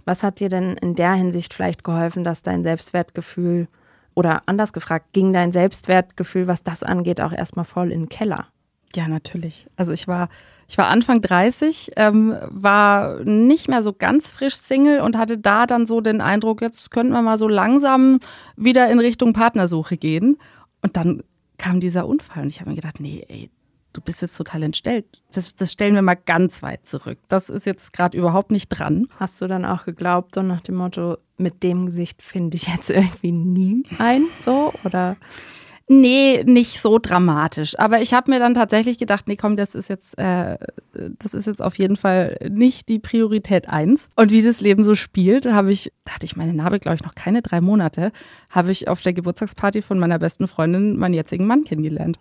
Was 0.05 0.23
hat 0.23 0.39
dir 0.39 0.49
denn 0.49 0.77
in 0.77 0.95
der 0.95 1.13
Hinsicht 1.13 1.53
vielleicht 1.53 1.83
geholfen, 1.83 2.23
dass 2.23 2.41
dein 2.41 2.63
Selbstwertgefühl 2.63 3.67
oder 4.13 4.43
anders 4.45 4.71
gefragt, 4.71 5.07
ging 5.13 5.33
dein 5.33 5.51
Selbstwertgefühl, 5.51 6.47
was 6.47 6.63
das 6.63 6.83
angeht, 6.83 7.19
auch 7.19 7.33
erstmal 7.33 7.65
voll 7.65 7.91
in 7.91 8.03
den 8.03 8.09
Keller? 8.09 8.47
Ja, 8.95 9.07
natürlich. 9.07 9.67
Also 9.75 9.91
ich 9.91 10.07
war, 10.07 10.29
ich 10.69 10.77
war 10.77 10.87
Anfang 10.87 11.21
30, 11.21 11.91
ähm, 11.97 12.37
war 12.49 13.19
nicht 13.25 13.67
mehr 13.67 13.83
so 13.83 13.91
ganz 13.91 14.29
frisch 14.29 14.55
Single 14.55 15.01
und 15.01 15.17
hatte 15.17 15.37
da 15.37 15.65
dann 15.65 15.85
so 15.85 15.99
den 15.99 16.21
Eindruck, 16.21 16.61
jetzt 16.61 16.91
könnten 16.91 17.11
wir 17.11 17.21
mal 17.21 17.37
so 17.37 17.49
langsam 17.49 18.19
wieder 18.55 18.89
in 18.89 18.99
Richtung 18.99 19.33
Partnersuche 19.33 19.97
gehen. 19.97 20.37
Und 20.81 20.95
dann 20.95 21.23
kam 21.57 21.79
dieser 21.79 22.07
Unfall 22.07 22.43
und 22.43 22.49
ich 22.49 22.61
habe 22.61 22.69
mir 22.69 22.75
gedacht, 22.77 22.99
nee, 22.99 23.25
ey, 23.27 23.49
du 23.95 24.01
bist 24.01 24.21
jetzt 24.21 24.35
total 24.35 24.63
entstellt. 24.63 25.05
Das, 25.33 25.55
das 25.55 25.71
stellen 25.71 25.95
wir 25.95 26.01
mal 26.01 26.15
ganz 26.15 26.61
weit 26.61 26.87
zurück. 26.87 27.17
Das 27.27 27.49
ist 27.49 27.65
jetzt 27.65 27.93
gerade 27.93 28.17
überhaupt 28.17 28.51
nicht 28.51 28.69
dran. 28.69 29.07
Hast 29.19 29.41
du 29.41 29.47
dann 29.47 29.65
auch 29.65 29.85
geglaubt, 29.85 30.35
so 30.35 30.41
nach 30.41 30.61
dem 30.61 30.75
Motto, 30.75 31.17
mit 31.37 31.63
dem 31.63 31.85
Gesicht 31.87 32.21
finde 32.21 32.57
ich 32.57 32.67
jetzt 32.67 32.89
irgendwie 32.89 33.31
nie 33.31 33.83
ein, 33.97 34.25
so? 34.41 34.73
Oder? 34.83 35.17
Nee, 35.87 36.43
nicht 36.45 36.81
so 36.81 36.97
dramatisch. 36.97 37.77
Aber 37.77 38.01
ich 38.01 38.13
habe 38.13 38.31
mir 38.31 38.39
dann 38.39 38.55
tatsächlich 38.55 38.97
gedacht, 38.97 39.27
nee, 39.27 39.35
komm, 39.35 39.55
das 39.55 39.75
ist 39.75 39.87
jetzt, 39.87 40.17
äh, 40.17 40.57
das 40.93 41.35
ist 41.35 41.45
jetzt 41.45 41.61
auf 41.61 41.77
jeden 41.77 41.95
Fall 41.95 42.37
nicht 42.49 42.89
die 42.89 42.97
Priorität 42.97 43.69
eins. 43.69 44.09
Und 44.15 44.31
wie 44.31 44.41
das 44.41 44.61
Leben 44.61 44.83
so 44.83 44.95
spielt, 44.95 45.45
habe 45.45 45.71
ich, 45.71 45.91
da 46.03 46.15
hatte 46.15 46.25
ich 46.25 46.35
meine 46.35 46.53
Narbe, 46.53 46.79
glaube 46.79 46.95
ich, 46.95 47.03
noch 47.03 47.13
keine 47.13 47.43
drei 47.43 47.61
Monate, 47.61 48.11
habe 48.49 48.71
ich 48.71 48.87
auf 48.87 49.03
der 49.03 49.13
Geburtstagsparty 49.13 49.83
von 49.83 49.99
meiner 49.99 50.17
besten 50.17 50.47
Freundin 50.47 50.97
meinen 50.97 51.13
jetzigen 51.13 51.45
Mann 51.45 51.65
kennengelernt. 51.65 52.17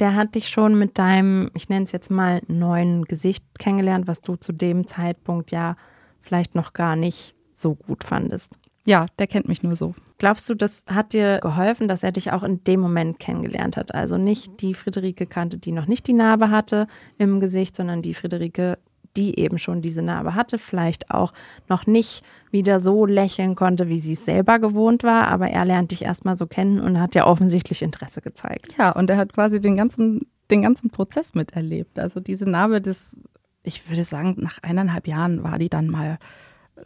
Der 0.00 0.14
hat 0.14 0.34
dich 0.34 0.48
schon 0.48 0.78
mit 0.78 0.98
deinem, 0.98 1.50
ich 1.54 1.68
nenne 1.68 1.84
es 1.84 1.92
jetzt 1.92 2.10
mal, 2.10 2.40
neuen 2.48 3.04
Gesicht 3.04 3.44
kennengelernt, 3.58 4.06
was 4.06 4.22
du 4.22 4.36
zu 4.36 4.52
dem 4.52 4.86
Zeitpunkt 4.86 5.50
ja 5.50 5.76
vielleicht 6.22 6.54
noch 6.54 6.72
gar 6.72 6.96
nicht 6.96 7.34
so 7.54 7.74
gut 7.74 8.04
fandest. 8.04 8.58
Ja, 8.86 9.06
der 9.18 9.26
kennt 9.26 9.46
mich 9.46 9.62
nur 9.62 9.76
so. 9.76 9.94
Glaubst 10.16 10.48
du, 10.48 10.54
das 10.54 10.82
hat 10.86 11.12
dir 11.12 11.38
geholfen, 11.40 11.86
dass 11.86 12.02
er 12.02 12.12
dich 12.12 12.32
auch 12.32 12.42
in 12.42 12.64
dem 12.64 12.80
Moment 12.80 13.18
kennengelernt 13.18 13.76
hat? 13.76 13.94
Also 13.94 14.16
nicht 14.16 14.62
die 14.62 14.74
Friederike 14.74 15.26
kannte, 15.26 15.58
die 15.58 15.72
noch 15.72 15.86
nicht 15.86 16.06
die 16.06 16.12
Narbe 16.14 16.50
hatte 16.50 16.86
im 17.18 17.40
Gesicht, 17.40 17.76
sondern 17.76 18.02
die 18.02 18.14
Friederike, 18.14 18.78
die 19.16 19.38
eben 19.38 19.58
schon 19.58 19.82
diese 19.82 20.02
Narbe 20.02 20.34
hatte, 20.34 20.58
vielleicht 20.58 21.10
auch 21.10 21.32
noch 21.68 21.86
nicht 21.86 22.24
wieder 22.50 22.80
so 22.80 23.06
lächeln 23.06 23.56
konnte, 23.56 23.88
wie 23.88 24.00
sie 24.00 24.12
es 24.12 24.24
selber 24.24 24.58
gewohnt 24.58 25.02
war, 25.02 25.28
aber 25.28 25.48
er 25.48 25.64
lernt 25.64 25.90
dich 25.90 26.02
erstmal 26.02 26.36
so 26.36 26.46
kennen 26.46 26.80
und 26.80 27.00
hat 27.00 27.14
ja 27.14 27.26
offensichtlich 27.26 27.82
Interesse 27.82 28.20
gezeigt. 28.20 28.76
Ja, 28.78 28.92
und 28.92 29.10
er 29.10 29.16
hat 29.16 29.32
quasi 29.32 29.60
den 29.60 29.76
ganzen, 29.76 30.26
den 30.50 30.62
ganzen 30.62 30.90
Prozess 30.90 31.34
miterlebt. 31.34 31.98
Also 31.98 32.20
diese 32.20 32.48
Narbe, 32.48 32.80
das, 32.80 33.20
ich 33.62 33.88
würde 33.88 34.04
sagen, 34.04 34.36
nach 34.38 34.62
eineinhalb 34.62 35.06
Jahren 35.06 35.42
war 35.42 35.58
die 35.58 35.68
dann 35.68 35.88
mal 35.88 36.18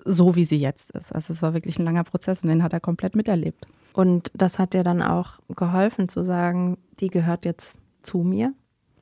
so, 0.04 0.34
wie 0.34 0.44
sie 0.44 0.56
jetzt 0.56 0.90
ist. 0.92 1.14
Also 1.14 1.32
es 1.32 1.42
war 1.42 1.54
wirklich 1.54 1.78
ein 1.78 1.84
langer 1.84 2.04
Prozess 2.04 2.42
und 2.42 2.48
den 2.48 2.62
hat 2.62 2.72
er 2.72 2.80
komplett 2.80 3.14
miterlebt. 3.14 3.66
Und 3.92 4.30
das 4.34 4.58
hat 4.58 4.74
dir 4.74 4.82
dann 4.82 5.02
auch 5.02 5.38
geholfen 5.54 6.08
zu 6.08 6.24
sagen, 6.24 6.78
die 6.98 7.08
gehört 7.08 7.44
jetzt 7.44 7.78
zu 8.02 8.18
mir. 8.18 8.52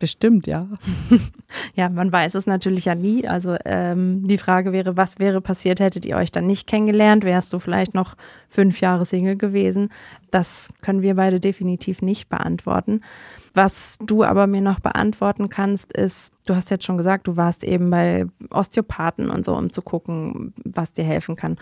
Bestimmt, 0.03 0.49
ja. 0.49 0.67
ja, 1.77 1.89
man 1.89 2.11
weiß 2.11 2.35
es 2.35 2.49
natürlich 2.49 2.87
ja 2.87 2.97
nie. 2.97 3.25
Also 3.29 3.55
ähm, 3.65 4.27
die 4.27 4.37
Frage 4.37 4.73
wäre, 4.73 4.97
was 4.97 5.21
wäre 5.21 5.41
passiert, 5.41 5.79
hättet 5.79 6.05
ihr 6.05 6.17
euch 6.17 6.33
dann 6.33 6.45
nicht 6.45 6.67
kennengelernt? 6.67 7.23
Wärst 7.23 7.53
du 7.53 7.61
vielleicht 7.61 7.95
noch 7.95 8.17
fünf 8.49 8.81
Jahre 8.81 9.07
Single 9.07 9.37
gewesen? 9.37 9.91
Das 10.33 10.73
können 10.81 11.03
wir 11.03 11.15
beide 11.15 11.39
definitiv 11.39 12.03
nicht 12.03 12.29
beantworten. 12.29 13.03
Was 13.55 13.97
du 14.01 14.25
aber 14.25 14.47
mir 14.47 14.63
noch 14.63 14.81
beantworten 14.81 15.51
kannst, 15.51 15.93
ist, 15.93 16.33
du 16.47 16.55
hast 16.57 16.71
jetzt 16.71 16.85
schon 16.85 16.97
gesagt, 16.97 17.27
du 17.27 17.37
warst 17.37 17.65
eben 17.65 17.91
bei 17.91 18.27
Osteopathen 18.51 19.29
und 19.29 19.45
so, 19.45 19.55
um 19.55 19.71
zu 19.71 19.83
gucken, 19.83 20.55
was 20.65 20.93
dir 20.93 21.05
helfen 21.05 21.37
kann. 21.37 21.59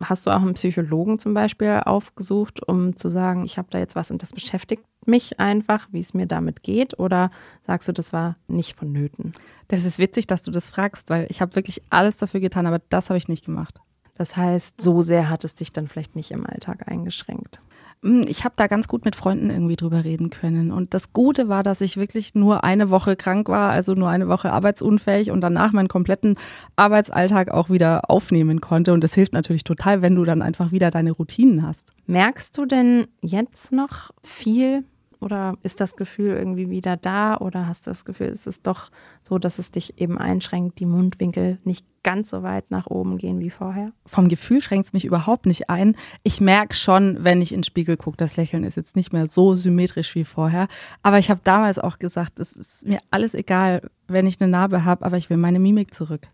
Hast 0.00 0.26
du 0.26 0.30
auch 0.30 0.40
einen 0.40 0.54
Psychologen 0.54 1.18
zum 1.18 1.34
Beispiel 1.34 1.82
aufgesucht, 1.84 2.66
um 2.66 2.96
zu 2.96 3.10
sagen, 3.10 3.44
ich 3.44 3.58
habe 3.58 3.68
da 3.70 3.78
jetzt 3.78 3.94
was 3.94 4.10
und 4.10 4.22
das 4.22 4.32
beschäftigt 4.32 4.84
mich 5.06 5.38
einfach, 5.38 5.86
wie 5.92 6.00
es 6.00 6.14
mir 6.14 6.26
damit 6.26 6.62
geht? 6.62 6.98
Oder 6.98 7.30
sagst 7.62 7.88
du, 7.88 7.92
das 7.92 8.14
war 8.14 8.36
nicht 8.48 8.74
vonnöten? 8.76 9.34
Das 9.68 9.84
ist 9.84 9.98
witzig, 9.98 10.26
dass 10.26 10.42
du 10.42 10.50
das 10.50 10.68
fragst, 10.68 11.10
weil 11.10 11.26
ich 11.28 11.42
habe 11.42 11.54
wirklich 11.56 11.82
alles 11.90 12.16
dafür 12.16 12.40
getan, 12.40 12.66
aber 12.66 12.80
das 12.88 13.10
habe 13.10 13.18
ich 13.18 13.28
nicht 13.28 13.44
gemacht. 13.44 13.80
Das 14.16 14.36
heißt, 14.36 14.80
so 14.80 15.02
sehr 15.02 15.28
hat 15.28 15.44
es 15.44 15.54
dich 15.54 15.72
dann 15.72 15.88
vielleicht 15.88 16.14
nicht 16.14 16.30
im 16.30 16.46
Alltag 16.46 16.88
eingeschränkt. 16.88 17.60
Hm, 18.04 18.26
ich 18.28 18.44
habe 18.44 18.54
da 18.56 18.66
ganz 18.66 18.86
gut 18.86 19.04
mit 19.04 19.16
Freunden 19.16 19.50
irgendwie 19.50 19.76
drüber 19.76 20.04
reden 20.04 20.30
können. 20.30 20.70
Und 20.70 20.92
das 20.92 21.12
Gute 21.12 21.48
war, 21.48 21.62
dass 21.62 21.80
ich 21.80 21.96
wirklich 21.96 22.34
nur 22.34 22.62
eine 22.62 22.90
Woche 22.90 23.16
krank 23.16 23.48
war, 23.48 23.70
also 23.70 23.94
nur 23.94 24.10
eine 24.10 24.28
Woche 24.28 24.52
arbeitsunfähig 24.52 25.30
und 25.30 25.40
danach 25.40 25.72
meinen 25.72 25.88
kompletten 25.88 26.36
Arbeitsalltag 26.76 27.50
auch 27.50 27.70
wieder 27.70 28.10
aufnehmen 28.10 28.60
konnte. 28.60 28.92
Und 28.92 29.02
das 29.02 29.14
hilft 29.14 29.32
natürlich 29.32 29.64
total, 29.64 30.02
wenn 30.02 30.14
du 30.14 30.24
dann 30.24 30.42
einfach 30.42 30.70
wieder 30.70 30.90
deine 30.90 31.12
Routinen 31.12 31.66
hast. 31.66 31.92
Merkst 32.06 32.56
du 32.58 32.66
denn 32.66 33.06
jetzt 33.22 33.72
noch 33.72 34.10
viel 34.22 34.84
oder 35.24 35.56
ist 35.62 35.80
das 35.80 35.96
Gefühl 35.96 36.36
irgendwie 36.36 36.68
wieder 36.68 36.98
da? 36.98 37.38
Oder 37.38 37.66
hast 37.66 37.86
du 37.86 37.90
das 37.90 38.04
Gefühl, 38.04 38.26
ist 38.26 38.46
es 38.46 38.60
doch 38.60 38.90
so, 39.22 39.38
dass 39.38 39.58
es 39.58 39.70
dich 39.70 39.98
eben 39.98 40.18
einschränkt, 40.18 40.78
die 40.78 40.86
Mundwinkel 40.86 41.58
nicht 41.64 41.86
ganz 42.02 42.28
so 42.28 42.42
weit 42.42 42.70
nach 42.70 42.86
oben 42.86 43.16
gehen 43.16 43.40
wie 43.40 43.48
vorher? 43.48 43.92
Vom 44.04 44.28
Gefühl 44.28 44.60
schränkt 44.60 44.88
es 44.88 44.92
mich 44.92 45.06
überhaupt 45.06 45.46
nicht 45.46 45.70
ein. 45.70 45.96
Ich 46.24 46.42
merke 46.42 46.74
schon, 46.74 47.24
wenn 47.24 47.40
ich 47.40 47.52
in 47.52 47.60
den 47.60 47.64
Spiegel 47.64 47.96
gucke, 47.96 48.18
das 48.18 48.36
Lächeln 48.36 48.64
ist 48.64 48.76
jetzt 48.76 48.96
nicht 48.96 49.14
mehr 49.14 49.26
so 49.26 49.54
symmetrisch 49.54 50.14
wie 50.14 50.24
vorher. 50.24 50.68
Aber 51.02 51.18
ich 51.18 51.30
habe 51.30 51.40
damals 51.42 51.78
auch 51.78 51.98
gesagt, 51.98 52.38
es 52.38 52.52
ist 52.52 52.86
mir 52.86 52.98
alles 53.10 53.34
egal, 53.34 53.88
wenn 54.06 54.26
ich 54.26 54.38
eine 54.40 54.50
Narbe 54.50 54.84
habe, 54.84 55.06
aber 55.06 55.16
ich 55.16 55.30
will 55.30 55.38
meine 55.38 55.58
Mimik 55.58 55.94
zurück. 55.94 56.28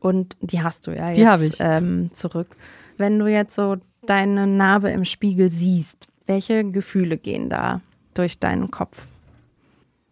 Und 0.00 0.36
die 0.40 0.62
hast 0.62 0.88
du 0.88 0.96
ja 0.96 1.12
die 1.12 1.20
jetzt 1.20 1.58
ähm, 1.60 2.10
zurück. 2.12 2.56
Wenn 2.96 3.20
du 3.20 3.28
jetzt 3.28 3.54
so 3.54 3.76
deine 4.04 4.48
Narbe 4.48 4.90
im 4.90 5.04
Spiegel 5.04 5.52
siehst, 5.52 6.08
welche 6.26 6.64
Gefühle 6.64 7.18
gehen 7.18 7.48
da 7.48 7.80
durch 8.14 8.38
deinen 8.38 8.70
Kopf? 8.70 9.06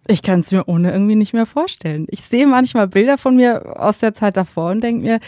Ich 0.07 0.23
kann 0.23 0.41
es 0.41 0.51
mir 0.51 0.67
ohne 0.67 0.93
irgendwie 0.93 1.15
nicht 1.15 1.33
mehr 1.33 1.47
vorstellen. 1.47 2.07
Ich 2.11 2.23
sehe 2.23 2.47
manchmal 2.47 2.89
Bilder 2.89 3.19
von 3.19 3.37
mir 3.37 3.81
aus 3.81 3.99
der 3.99 4.15
Zeit 4.15 4.37
davor 4.37 4.71
und 4.71 4.83
denke 4.83 5.03
mir, 5.03 5.21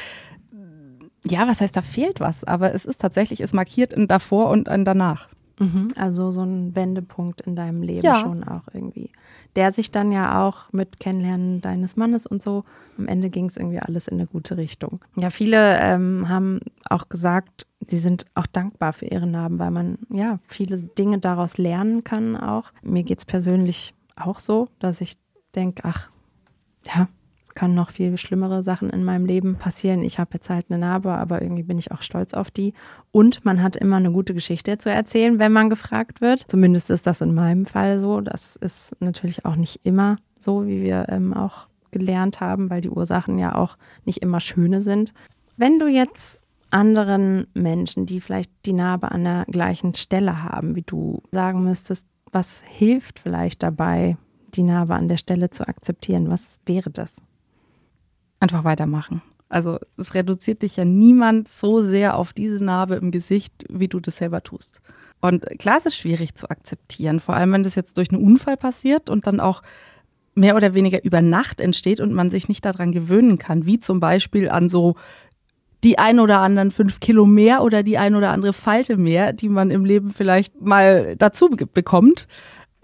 ja, 1.24 1.46
was 1.46 1.60
heißt, 1.60 1.76
da 1.76 1.82
fehlt 1.82 2.20
was? 2.20 2.44
Aber 2.44 2.74
es 2.74 2.84
ist 2.84 3.00
tatsächlich, 3.00 3.40
es 3.40 3.52
markiert 3.52 3.94
ein 3.94 4.08
davor 4.08 4.50
und 4.50 4.68
ein 4.68 4.84
danach. 4.84 5.28
Mhm, 5.58 5.88
also 5.96 6.30
so 6.30 6.42
ein 6.42 6.74
Wendepunkt 6.74 7.42
in 7.42 7.54
deinem 7.54 7.82
Leben 7.82 8.04
ja. 8.04 8.18
schon 8.20 8.42
auch 8.42 8.62
irgendwie. 8.72 9.10
Der 9.54 9.70
sich 9.70 9.90
dann 9.90 10.10
ja 10.10 10.42
auch 10.42 10.72
mit 10.72 10.98
Kennenlernen 10.98 11.60
deines 11.60 11.96
Mannes 11.96 12.26
und 12.26 12.42
so, 12.42 12.64
am 12.98 13.06
Ende 13.06 13.30
ging 13.30 13.46
es 13.46 13.56
irgendwie 13.56 13.78
alles 13.78 14.08
in 14.08 14.18
eine 14.18 14.26
gute 14.26 14.56
Richtung. 14.56 15.00
Ja, 15.14 15.30
viele 15.30 15.78
ähm, 15.78 16.28
haben 16.28 16.60
auch 16.88 17.08
gesagt, 17.08 17.66
sie 17.88 17.98
sind 17.98 18.26
auch 18.34 18.46
dankbar 18.46 18.92
für 18.92 19.06
ihre 19.06 19.26
Narben, 19.26 19.58
weil 19.58 19.70
man 19.70 19.98
ja 20.10 20.38
viele 20.46 20.82
Dinge 20.82 21.18
daraus 21.18 21.58
lernen 21.58 22.04
kann 22.04 22.36
auch. 22.36 22.72
Mir 22.82 23.02
geht 23.02 23.18
es 23.18 23.24
persönlich 23.24 23.94
auch 24.16 24.40
so, 24.40 24.68
dass 24.78 25.00
ich 25.00 25.16
denke, 25.54 25.82
ach, 25.84 26.10
ja, 26.84 27.08
es 27.46 27.54
kann 27.54 27.74
noch 27.74 27.90
viel 27.90 28.16
schlimmere 28.16 28.62
Sachen 28.62 28.90
in 28.90 29.04
meinem 29.04 29.26
Leben 29.26 29.56
passieren. 29.56 30.02
Ich 30.02 30.18
habe 30.18 30.30
jetzt 30.34 30.48
halt 30.48 30.66
eine 30.68 30.78
Narbe, 30.78 31.12
aber 31.12 31.42
irgendwie 31.42 31.62
bin 31.62 31.78
ich 31.78 31.92
auch 31.92 32.02
stolz 32.02 32.34
auf 32.34 32.50
die. 32.50 32.72
Und 33.10 33.44
man 33.44 33.62
hat 33.62 33.76
immer 33.76 33.96
eine 33.96 34.10
gute 34.10 34.34
Geschichte 34.34 34.78
zu 34.78 34.90
erzählen, 34.90 35.38
wenn 35.38 35.52
man 35.52 35.68
gefragt 35.68 36.20
wird. 36.20 36.40
Zumindest 36.48 36.90
ist 36.90 37.06
das 37.06 37.20
in 37.20 37.34
meinem 37.34 37.66
Fall 37.66 37.98
so. 37.98 38.20
Das 38.20 38.56
ist 38.56 38.96
natürlich 39.00 39.44
auch 39.44 39.56
nicht 39.56 39.84
immer 39.84 40.16
so, 40.38 40.66
wie 40.66 40.82
wir 40.82 41.06
ähm, 41.08 41.34
auch 41.34 41.68
gelernt 41.90 42.40
haben, 42.40 42.70
weil 42.70 42.80
die 42.80 42.90
Ursachen 42.90 43.38
ja 43.38 43.54
auch 43.54 43.76
nicht 44.04 44.22
immer 44.22 44.40
schöne 44.40 44.80
sind. 44.80 45.12
Wenn 45.56 45.78
du 45.78 45.86
jetzt 45.86 46.44
anderen 46.72 47.46
Menschen, 47.54 48.06
die 48.06 48.20
vielleicht 48.20 48.50
die 48.66 48.72
Narbe 48.72 49.12
an 49.12 49.24
der 49.24 49.44
gleichen 49.48 49.94
Stelle 49.94 50.42
haben, 50.42 50.74
wie 50.74 50.82
du 50.82 51.22
sagen 51.30 51.64
müsstest, 51.64 52.06
was 52.32 52.62
hilft 52.66 53.18
vielleicht 53.18 53.62
dabei, 53.62 54.16
die 54.54 54.62
Narbe 54.62 54.94
an 54.94 55.08
der 55.08 55.18
Stelle 55.18 55.50
zu 55.50 55.68
akzeptieren? 55.68 56.30
Was 56.30 56.60
wäre 56.66 56.90
das? 56.90 57.16
Einfach 58.40 58.64
weitermachen. 58.64 59.22
Also 59.48 59.78
es 59.98 60.14
reduziert 60.14 60.62
dich 60.62 60.76
ja 60.76 60.84
niemand 60.84 61.46
so 61.46 61.82
sehr 61.82 62.16
auf 62.16 62.32
diese 62.32 62.64
Narbe 62.64 62.94
im 62.94 63.10
Gesicht, 63.10 63.52
wie 63.68 63.88
du 63.88 64.00
das 64.00 64.16
selber 64.16 64.42
tust. 64.42 64.80
Und 65.20 65.44
klar, 65.58 65.76
es 65.76 65.86
ist 65.86 65.96
schwierig 65.96 66.34
zu 66.34 66.48
akzeptieren, 66.50 67.20
vor 67.20 67.36
allem 67.36 67.52
wenn 67.52 67.62
das 67.62 67.74
jetzt 67.74 67.98
durch 67.98 68.10
einen 68.10 68.24
Unfall 68.24 68.56
passiert 68.56 69.10
und 69.10 69.26
dann 69.26 69.40
auch 69.40 69.62
mehr 70.34 70.56
oder 70.56 70.74
weniger 70.74 71.04
über 71.04 71.20
Nacht 71.20 71.60
entsteht 71.60 72.00
und 72.00 72.12
man 72.12 72.30
sich 72.30 72.48
nicht 72.48 72.64
daran 72.64 72.92
gewöhnen 72.92 73.38
kann, 73.38 73.66
wie 73.66 73.78
zum 73.78 74.00
Beispiel 74.00 74.48
an 74.48 74.68
so 74.68 74.96
die 75.84 75.98
ein 75.98 76.20
oder 76.20 76.38
anderen 76.38 76.70
fünf 76.70 77.00
Kilo 77.00 77.26
mehr 77.26 77.62
oder 77.62 77.82
die 77.82 77.98
ein 77.98 78.14
oder 78.14 78.30
andere 78.30 78.52
Falte 78.52 78.96
mehr, 78.96 79.32
die 79.32 79.48
man 79.48 79.70
im 79.70 79.84
Leben 79.84 80.10
vielleicht 80.10 80.60
mal 80.60 81.16
dazu 81.16 81.50
bekommt. 81.50 82.28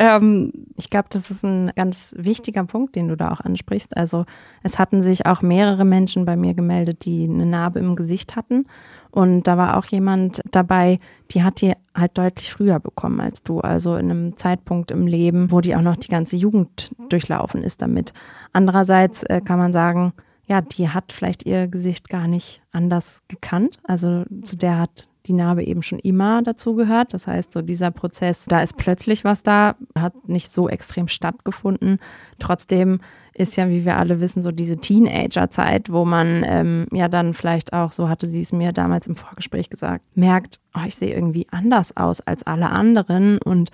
Ähm, 0.01 0.53
ich 0.77 0.91
glaube, 0.91 1.09
das 1.11 1.31
ist 1.31 1.45
ein 1.45 1.73
ganz 1.75 2.15
wichtiger 2.17 2.65
Punkt, 2.65 2.95
den 2.95 3.09
du 3.09 3.17
da 3.17 3.33
auch 3.33 3.41
ansprichst. 3.41 3.97
Also 3.97 4.27
es 4.63 4.79
hatten 4.79 5.03
sich 5.03 5.27
auch 5.27 5.43
mehrere 5.43 5.85
Menschen 5.85 6.25
bei 6.25 6.37
mir 6.37 6.55
gemeldet, 6.55 7.05
die 7.05 7.25
eine 7.25 7.47
Narbe 7.47 7.81
im 7.81 7.97
Gesicht 7.97 8.37
hatten. 8.37 8.67
Und 9.11 9.49
da 9.49 9.57
war 9.57 9.77
auch 9.77 9.87
jemand 9.87 10.41
dabei, 10.53 11.01
die 11.33 11.43
hat 11.43 11.61
die 11.61 11.73
halt 11.97 12.17
deutlich 12.17 12.53
früher 12.53 12.79
bekommen 12.79 13.21
als 13.21 13.43
du. 13.43 13.61
Also 13.61 13.97
in 13.97 14.11
einem 14.11 14.37
Zeitpunkt 14.37 14.93
im 14.93 15.09
Leben, 15.09 15.51
wo 15.51 15.61
die 15.61 15.75
auch 15.75 15.83
noch 15.83 15.97
die 15.97 16.09
ganze 16.09 16.37
Jugend 16.37 16.93
durchlaufen 17.09 17.65
ist 17.65 17.83
damit. 17.83 18.13
Andererseits 18.53 19.25
äh, 19.25 19.41
kann 19.45 19.59
man 19.59 19.73
sagen, 19.73 20.13
ja, 20.49 20.63
die 20.63 20.89
hat 20.89 21.13
vielleicht 21.13 21.45
ihr 21.45 21.69
Gesicht 21.69 22.09
gar 22.09 22.27
nicht 22.27 22.63
anders 22.73 23.23
gekannt. 23.29 23.77
Also 23.85 24.25
zu 24.43 24.57
der 24.57 24.79
hat 24.79 25.09
die 25.27 25.35
Narbe 25.35 25.63
eben 25.63 25.83
schon 25.83 25.99
immer 25.99 26.43
dazu 26.43 26.75
gehört. 26.75 27.13
Das 27.13 27.27
heißt, 27.27 27.53
so 27.53 27.61
dieser 27.61 27.91
Prozess, 27.91 28.47
da 28.47 28.63
ist 28.63 28.79
plötzlich 28.79 29.25
was 29.25 29.43
da, 29.43 29.77
hat 29.97 30.29
nicht 30.29 30.51
so 30.51 30.69
extrem 30.69 31.07
stattgefunden. 31.07 31.99
Trotzdem 32.39 33.01
ist 33.35 33.57
ja, 33.57 33.69
wie 33.69 33.85
wir 33.85 33.99
alle 33.99 34.21
wissen, 34.21 34.41
so 34.41 34.51
diese 34.51 34.79
Teenager-Zeit, 34.79 35.93
wo 35.93 36.07
man 36.07 36.43
ähm, 36.47 36.87
ja 36.93 37.09
dann 37.09 37.35
vielleicht 37.35 37.75
auch, 37.75 37.93
so 37.93 38.09
hatte 38.09 38.27
sie 38.27 38.41
es 38.41 38.53
mir 38.53 38.73
damals 38.73 39.07
im 39.07 39.17
Vorgespräch 39.17 39.69
gesagt, 39.69 40.05
merkt, 40.17 40.61
oh, 40.75 40.85
ich 40.87 40.97
sehe 40.97 41.15
irgendwie 41.15 41.47
anders 41.51 41.97
aus 41.97 42.21
als 42.23 42.43
alle 42.43 42.71
anderen 42.71 43.39
und 43.39 43.71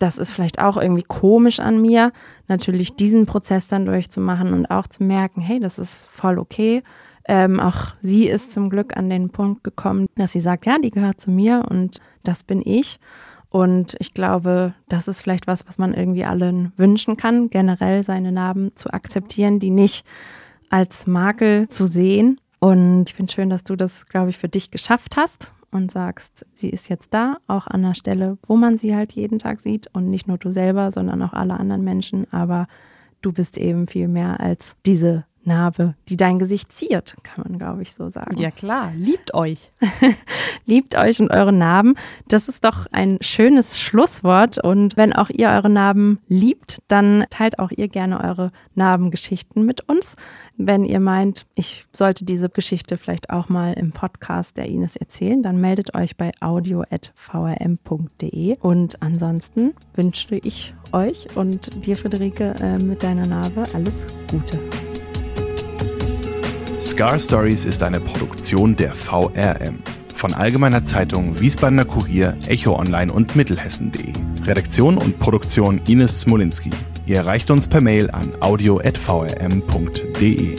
das 0.00 0.18
ist 0.18 0.32
vielleicht 0.32 0.58
auch 0.58 0.78
irgendwie 0.78 1.04
komisch 1.06 1.60
an 1.60 1.80
mir, 1.80 2.12
natürlich 2.48 2.96
diesen 2.96 3.26
Prozess 3.26 3.68
dann 3.68 3.84
durchzumachen 3.84 4.52
und 4.52 4.66
auch 4.66 4.86
zu 4.86 5.04
merken, 5.04 5.40
hey, 5.40 5.60
das 5.60 5.78
ist 5.78 6.08
voll 6.08 6.38
okay. 6.38 6.82
Ähm, 7.28 7.60
auch 7.60 7.94
sie 8.00 8.26
ist 8.26 8.52
zum 8.52 8.70
Glück 8.70 8.96
an 8.96 9.10
den 9.10 9.28
Punkt 9.28 9.62
gekommen, 9.62 10.06
dass 10.16 10.32
sie 10.32 10.40
sagt, 10.40 10.64
ja, 10.64 10.78
die 10.78 10.90
gehört 10.90 11.20
zu 11.20 11.30
mir 11.30 11.66
und 11.68 11.98
das 12.24 12.42
bin 12.42 12.62
ich. 12.64 12.98
Und 13.50 13.94
ich 13.98 14.14
glaube, 14.14 14.74
das 14.88 15.06
ist 15.06 15.20
vielleicht 15.20 15.46
was, 15.46 15.68
was 15.68 15.76
man 15.76 15.92
irgendwie 15.92 16.24
allen 16.24 16.72
wünschen 16.76 17.16
kann, 17.16 17.50
generell 17.50 18.02
seine 18.02 18.32
Narben 18.32 18.72
zu 18.76 18.92
akzeptieren, 18.92 19.58
die 19.58 19.70
nicht 19.70 20.06
als 20.70 21.06
Makel 21.06 21.68
zu 21.68 21.86
sehen. 21.86 22.40
Und 22.58 23.04
ich 23.08 23.14
finde 23.14 23.32
schön, 23.32 23.50
dass 23.50 23.64
du 23.64 23.76
das, 23.76 24.06
glaube 24.06 24.30
ich, 24.30 24.38
für 24.38 24.48
dich 24.48 24.70
geschafft 24.70 25.16
hast 25.16 25.52
und 25.70 25.90
sagst, 25.90 26.46
sie 26.54 26.70
ist 26.70 26.88
jetzt 26.88 27.14
da, 27.14 27.38
auch 27.46 27.66
an 27.66 27.82
der 27.82 27.94
Stelle, 27.94 28.38
wo 28.46 28.56
man 28.56 28.78
sie 28.78 28.94
halt 28.94 29.12
jeden 29.12 29.38
Tag 29.38 29.60
sieht 29.60 29.88
und 29.92 30.10
nicht 30.10 30.26
nur 30.26 30.38
du 30.38 30.50
selber, 30.50 30.92
sondern 30.92 31.22
auch 31.22 31.32
alle 31.32 31.58
anderen 31.58 31.84
Menschen. 31.84 32.26
Aber 32.32 32.66
du 33.22 33.32
bist 33.32 33.58
eben 33.58 33.86
viel 33.86 34.08
mehr 34.08 34.40
als 34.40 34.76
diese 34.84 35.24
Narbe, 35.44 35.94
die 36.08 36.16
dein 36.16 36.38
Gesicht 36.38 36.72
ziert, 36.72 37.16
kann 37.22 37.44
man, 37.46 37.58
glaube 37.58 37.82
ich, 37.82 37.94
so 37.94 38.08
sagen. 38.08 38.36
Ja 38.38 38.50
klar, 38.50 38.92
liebt 38.94 39.34
euch. 39.34 39.72
liebt 40.66 40.96
euch 40.96 41.20
und 41.20 41.30
eure 41.30 41.52
Narben. 41.52 41.94
Das 42.28 42.48
ist 42.48 42.64
doch 42.64 42.86
ein 42.92 43.18
schönes 43.20 43.78
Schlusswort. 43.78 44.62
Und 44.62 44.96
wenn 44.96 45.12
auch 45.12 45.30
ihr 45.30 45.48
eure 45.48 45.70
Narben 45.70 46.20
liebt, 46.28 46.82
dann 46.88 47.24
teilt 47.30 47.58
auch 47.58 47.70
ihr 47.70 47.88
gerne 47.88 48.22
eure 48.22 48.52
Narbengeschichten 48.74 49.64
mit 49.64 49.88
uns. 49.88 50.16
Wenn 50.56 50.84
ihr 50.84 51.00
meint, 51.00 51.46
ich 51.54 51.86
sollte 51.92 52.24
diese 52.26 52.50
Geschichte 52.50 52.98
vielleicht 52.98 53.30
auch 53.30 53.48
mal 53.48 53.72
im 53.72 53.92
Podcast 53.92 54.58
der 54.58 54.66
Ines 54.66 54.96
erzählen, 54.96 55.42
dann 55.42 55.60
meldet 55.60 55.94
euch 55.94 56.16
bei 56.16 56.32
audio.vrm.de. 56.40 56.98
Und 58.60 59.02
ansonsten 59.02 59.72
wünsche 59.94 60.36
ich 60.36 60.74
euch 60.92 61.26
und 61.34 61.86
dir, 61.86 61.96
Friederike, 61.96 62.54
äh, 62.60 62.78
mit 62.78 63.02
deiner 63.02 63.26
Narbe 63.26 63.62
alles 63.74 64.06
Gute. 64.30 64.58
Scar 66.80 67.20
Stories 67.20 67.66
ist 67.66 67.82
eine 67.82 68.00
Produktion 68.00 68.74
der 68.74 68.94
VRM 68.94 69.80
von 70.14 70.32
Allgemeiner 70.32 70.82
Zeitung, 70.82 71.38
Wiesbadener 71.38 71.84
Kurier, 71.84 72.38
Echo 72.46 72.74
Online 72.74 73.12
und 73.12 73.36
Mittelhessen.de. 73.36 74.14
Redaktion 74.46 74.96
und 74.96 75.18
Produktion 75.18 75.78
Ines 75.86 76.22
Smolinski. 76.22 76.70
Ihr 77.04 77.16
erreicht 77.16 77.50
uns 77.50 77.68
per 77.68 77.82
Mail 77.82 78.10
an 78.10 78.32
audio.vrm.de. 78.40 80.56